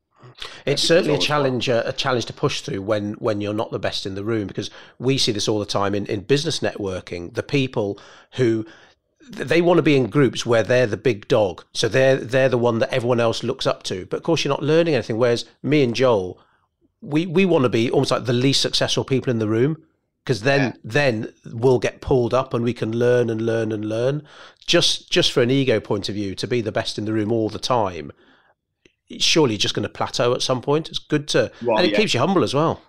[0.64, 3.78] It's certainly a challenge, uh, a challenge to push through when when you're not the
[3.78, 7.34] best in the room because we see this all the time in, in business networking.
[7.34, 7.98] The people
[8.32, 8.64] who
[9.28, 12.58] they want to be in groups where they're the big dog, so they're they're the
[12.58, 14.06] one that everyone else looks up to.
[14.06, 15.18] But of course, you're not learning anything.
[15.18, 16.38] Whereas me and Joel,
[17.00, 19.82] we we want to be almost like the least successful people in the room
[20.24, 20.72] because then yeah.
[20.84, 24.22] then we'll get pulled up and we can learn and learn and learn.
[24.66, 27.32] Just just for an ego point of view, to be the best in the room
[27.32, 28.12] all the time,
[29.08, 30.88] it's surely just going to plateau at some point.
[30.88, 31.98] It's good to well, and it yeah.
[31.98, 32.82] keeps you humble as well.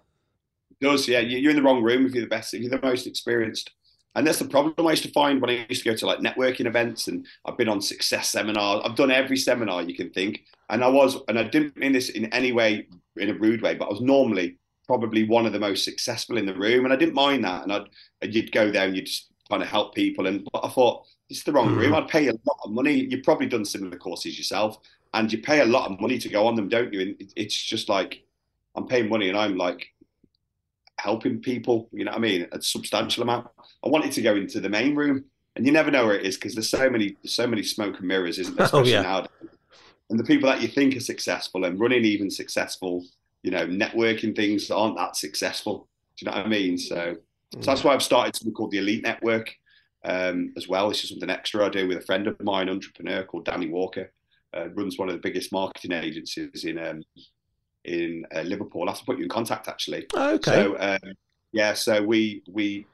[0.72, 1.20] It does yeah?
[1.20, 2.54] You're in the wrong room if you're the best.
[2.54, 3.72] If you're the most experienced
[4.16, 6.20] and that's the problem I used to find when I used to go to like
[6.20, 8.82] networking events and I've been on success seminars.
[8.86, 10.44] I've done every seminar you can think.
[10.70, 13.76] And I was, and I didn't mean this in any way, in a rude way,
[13.76, 14.58] but I was normally
[15.00, 16.86] probably one of the most successful in the room.
[16.86, 17.64] And I didn't mind that.
[17.64, 17.88] And I'd,
[18.22, 20.28] and you'd go there and you'd just kind of help people.
[20.28, 21.80] And but I thought, it's the wrong mm-hmm.
[21.80, 21.96] room.
[21.96, 22.94] I'd pay a lot of money.
[22.94, 24.78] You've probably done similar courses yourself.
[25.16, 27.02] And you pay a lot of money to go on them, don't you?
[27.02, 28.24] And it's just like,
[28.76, 29.88] I'm paying money and I'm like
[31.00, 32.48] helping people, you know what I mean?
[32.52, 33.48] A substantial amount.
[33.84, 35.26] I wanted to go into the main room,
[35.56, 38.08] and you never know where it is because there's so many, so many smoke and
[38.08, 38.68] mirrors, isn't there?
[38.74, 39.02] Oh, Especially oh, yeah.
[39.02, 39.30] nowadays.
[40.10, 43.04] And the people that you think are successful and running even successful,
[43.44, 45.88] you know, networking things that aren't that successful.
[46.18, 46.78] Do you know what I mean?
[46.78, 47.18] So,
[47.54, 49.54] so that's why I've started something called the Elite Network
[50.06, 50.90] um, as well.
[50.90, 54.12] This is something extra I do with a friend of mine, entrepreneur called Danny Walker.
[54.56, 57.04] Uh, runs one of the biggest marketing agencies in um,
[57.86, 58.88] in uh, Liverpool.
[58.88, 60.06] I have to put you in contact actually.
[60.16, 60.52] okay.
[60.52, 61.14] So um,
[61.52, 62.86] yeah, so we we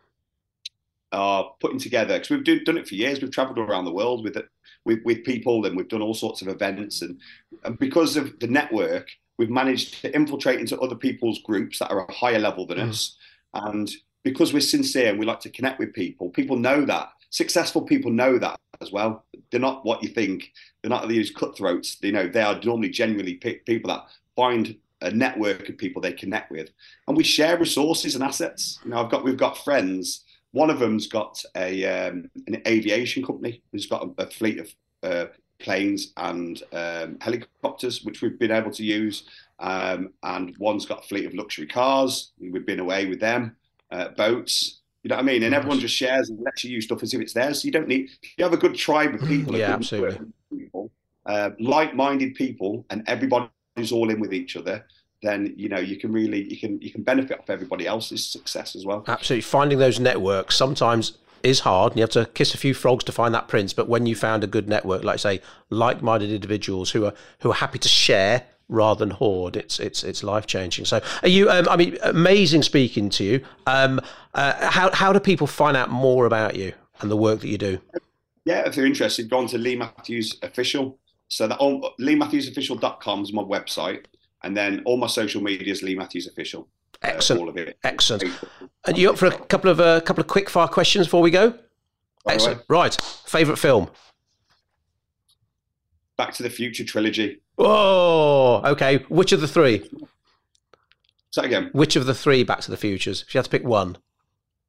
[1.12, 3.22] are putting together because we've do, done it for years.
[3.22, 4.48] We've travelled around the world with it
[4.86, 7.20] with, with people, and we've done all sorts of events, and,
[7.64, 9.10] and because of the network,
[9.40, 12.90] we've managed to infiltrate into other people's groups that are a higher level than mm.
[12.90, 13.18] us,
[13.56, 13.90] and
[14.24, 17.10] because we're sincere and we like to connect with people, people know that.
[17.32, 19.24] Successful people know that as well.
[19.50, 20.52] they're not what you think.
[20.82, 21.98] They're not these cutthroats.
[22.02, 26.52] You know, they are normally genuinely people that find a network of people they connect
[26.52, 26.70] with,
[27.08, 28.80] and we share resources and assets.
[28.84, 30.26] You know, I've got we've got friends.
[30.52, 33.62] One of them's got a um, an aviation company.
[33.72, 34.74] He's got a, a fleet of
[35.04, 35.26] uh,
[35.60, 39.24] planes and um, helicopters, which we've been able to use.
[39.60, 42.32] Um, and one's got a fleet of luxury cars.
[42.40, 43.56] We've been away with them,
[43.92, 44.80] uh, boats.
[45.04, 45.44] You know what I mean?
[45.44, 47.62] And everyone just shares and lets you use stuff as if it's theirs.
[47.62, 48.10] So you don't need.
[48.38, 49.56] You have a good tribe of people.
[49.56, 50.28] yeah, absolutely.
[50.52, 50.92] People,
[51.26, 54.86] uh, like-minded people, and everybody's all in with each other.
[55.22, 58.76] Then you know you can really you can you can benefit off everybody else's success
[58.76, 59.04] as well.
[59.08, 61.94] Absolutely, finding those networks sometimes is hard.
[61.94, 63.74] and You have to kiss a few frogs to find that prince.
[63.74, 67.56] But when you found a good network, like say, like-minded individuals who are who are
[67.56, 70.86] happy to share rather than hoard, it's it's it's life changing.
[70.86, 71.50] So, are you?
[71.50, 73.46] Um, I mean, amazing speaking to you.
[73.68, 74.00] Um,
[74.34, 77.58] uh, how how do people find out more about you and the work that you
[77.58, 77.80] do?
[78.46, 80.98] Yeah, if they're interested, go on to Lee Matthews Official.
[81.32, 84.06] So that all LeeMatthewsOfficial.com is my website,
[84.44, 86.68] and then all my social media is Lee Matthews Official.
[87.02, 87.58] Excellent.
[87.58, 87.78] Uh, it.
[87.84, 88.24] Excellent.
[88.86, 91.22] And you up for a couple of a uh, couple of quick fire questions before
[91.22, 91.54] we go?
[92.28, 92.62] Excellent.
[92.68, 92.96] Right.
[93.26, 93.90] Favorite film?
[96.18, 97.42] Back to the Future trilogy.
[97.58, 98.98] Oh, okay.
[99.10, 99.90] Which of the three?
[101.32, 101.70] Say again.
[101.72, 103.24] Which of the three Back to the Futures?
[103.28, 103.98] If you had to pick one.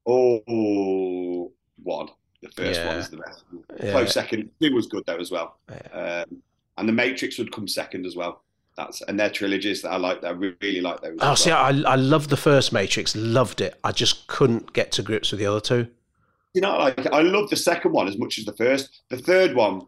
[0.07, 1.53] Oh,
[1.83, 2.09] one.
[2.43, 2.97] The first yeah.
[2.97, 3.45] is the best.
[3.83, 3.93] Yeah.
[3.93, 4.51] Close second.
[4.63, 5.59] Two was good though as well.
[5.69, 6.25] Yeah.
[6.29, 6.43] Um,
[6.79, 8.43] and the Matrix would come second as well.
[8.81, 10.23] That's and their trilogies that I like.
[10.23, 11.19] that I really like those.
[11.21, 11.87] Oh, see, well.
[11.87, 13.15] I I loved the first Matrix.
[13.15, 13.79] Loved it.
[13.85, 15.87] I just couldn't get to grips with the other two.
[16.55, 19.03] You know, like I love the second one as much as the first.
[19.11, 19.83] The third one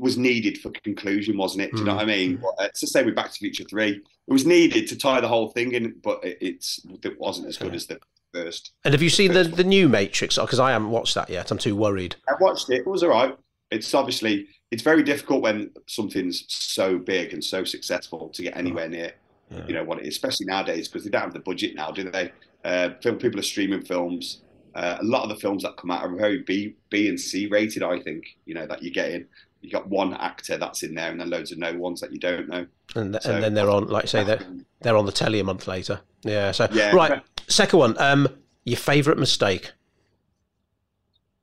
[0.00, 1.72] was needed for conclusion, wasn't it?
[1.72, 2.36] Do you know what I mean?
[2.36, 3.90] But, uh, it's the same with Back to Future Three.
[3.90, 7.58] It was needed to tie the whole thing in, but it, it's it wasn't as
[7.58, 8.00] good as the
[8.32, 8.72] first.
[8.84, 10.36] And have you seen the, the new Matrix?
[10.36, 11.50] Because I haven't watched that yet.
[11.50, 12.16] I'm too worried.
[12.28, 12.78] I watched it.
[12.78, 13.36] It was all right.
[13.70, 18.88] It's obviously it's very difficult when something's so big and so successful to get anywhere
[18.88, 19.12] near,
[19.50, 19.66] yeah.
[19.66, 22.10] you know, what it is, especially nowadays because they don't have the budget now, do
[22.10, 22.30] they?
[22.64, 24.42] Uh, film people are streaming films.
[24.74, 27.46] Uh, a lot of the films that come out are very B, B and C
[27.46, 27.82] rated.
[27.82, 29.26] I think you know that you get in.
[29.60, 32.18] You got one actor that's in there, and then loads of no ones that you
[32.18, 32.66] don't know.
[32.94, 34.40] And, so, and then they're on, like say, they're
[34.82, 36.00] they're on the telly a month later.
[36.22, 36.52] Yeah.
[36.52, 36.94] So yeah.
[36.94, 37.96] right, second one.
[37.98, 38.28] Um,
[38.64, 39.72] your favourite mistake?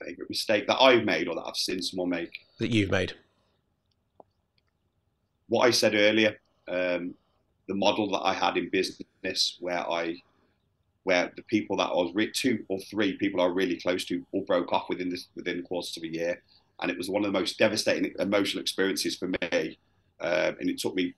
[0.05, 2.31] Favourite mistake that I've made or that I've seen someone make?
[2.59, 3.13] That you've made.
[5.47, 7.13] What I said earlier, um,
[7.67, 10.15] the model that I had in business, where I,
[11.03, 14.05] where the people that I was re- two or three people I was really close
[14.05, 16.41] to all broke off within this within the course of a year,
[16.81, 19.77] and it was one of the most devastating emotional experiences for me.
[20.21, 21.13] Um, and it took me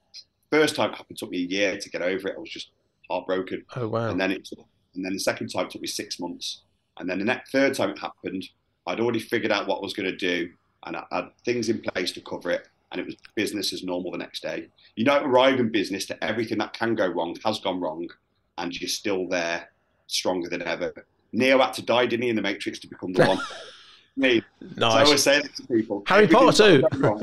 [0.52, 2.36] first time it happened took me a year to get over it.
[2.36, 2.72] I was just
[3.10, 3.64] heartbroken.
[3.76, 4.10] Oh wow!
[4.10, 4.60] And then it took
[4.98, 6.64] and then the second time it took me six months.
[7.00, 8.44] And then the next, third time it happened,
[8.88, 10.50] I'd already figured out what I was going to do
[10.86, 12.68] and I had things in place to cover it.
[12.92, 14.70] And it was business as normal the next day.
[14.96, 18.08] You don't arrive in business to everything that can go wrong has gone wrong,
[18.58, 19.70] and you're still there,
[20.08, 20.94] stronger than ever.
[21.34, 23.40] Neo had to die, didn't he, in the Matrix to become the one?
[24.16, 24.42] Me.
[24.78, 24.78] Nice.
[24.78, 26.04] So I always say that to people.
[26.08, 27.20] Harry Potter too.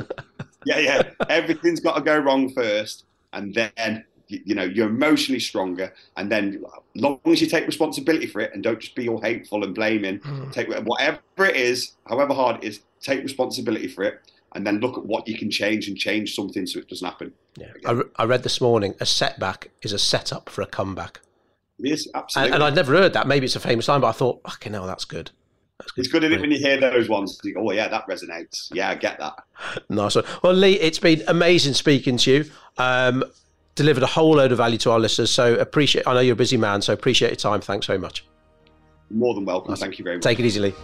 [0.66, 1.02] yeah, yeah.
[1.30, 4.04] Everything's got to go wrong first, and then
[4.44, 6.62] you, know you're emotionally stronger and then
[6.94, 10.18] long as you take responsibility for it and don't just be all hateful and blaming
[10.20, 10.52] mm.
[10.52, 14.20] take whatever it is however hard it is take responsibility for it
[14.54, 17.32] and then look at what you can change and change something so it doesn't happen
[17.56, 21.20] yeah I, re- I read this morning a setback is a setup for a comeback
[21.78, 24.12] yes absolutely and, and, I'd never heard that maybe it's a famous line but I
[24.12, 25.30] thought okay no that's good
[25.78, 26.04] that's good.
[26.04, 27.38] It's good when you hear those ones.
[27.42, 28.68] Think, oh yeah, that resonates.
[28.72, 29.34] Yeah, I get that.
[29.88, 30.24] Nice one.
[30.42, 32.50] Well, Lee, it's been amazing speaking to you.
[32.78, 33.24] Um,
[33.74, 35.30] delivered a whole load of value to our listeners.
[35.30, 36.06] So appreciate.
[36.06, 37.60] I know you're a busy man, so appreciate your time.
[37.60, 38.24] Thanks very much.
[39.10, 39.74] More than welcome.
[39.76, 40.24] Thank you very much.
[40.24, 40.74] Take it easily.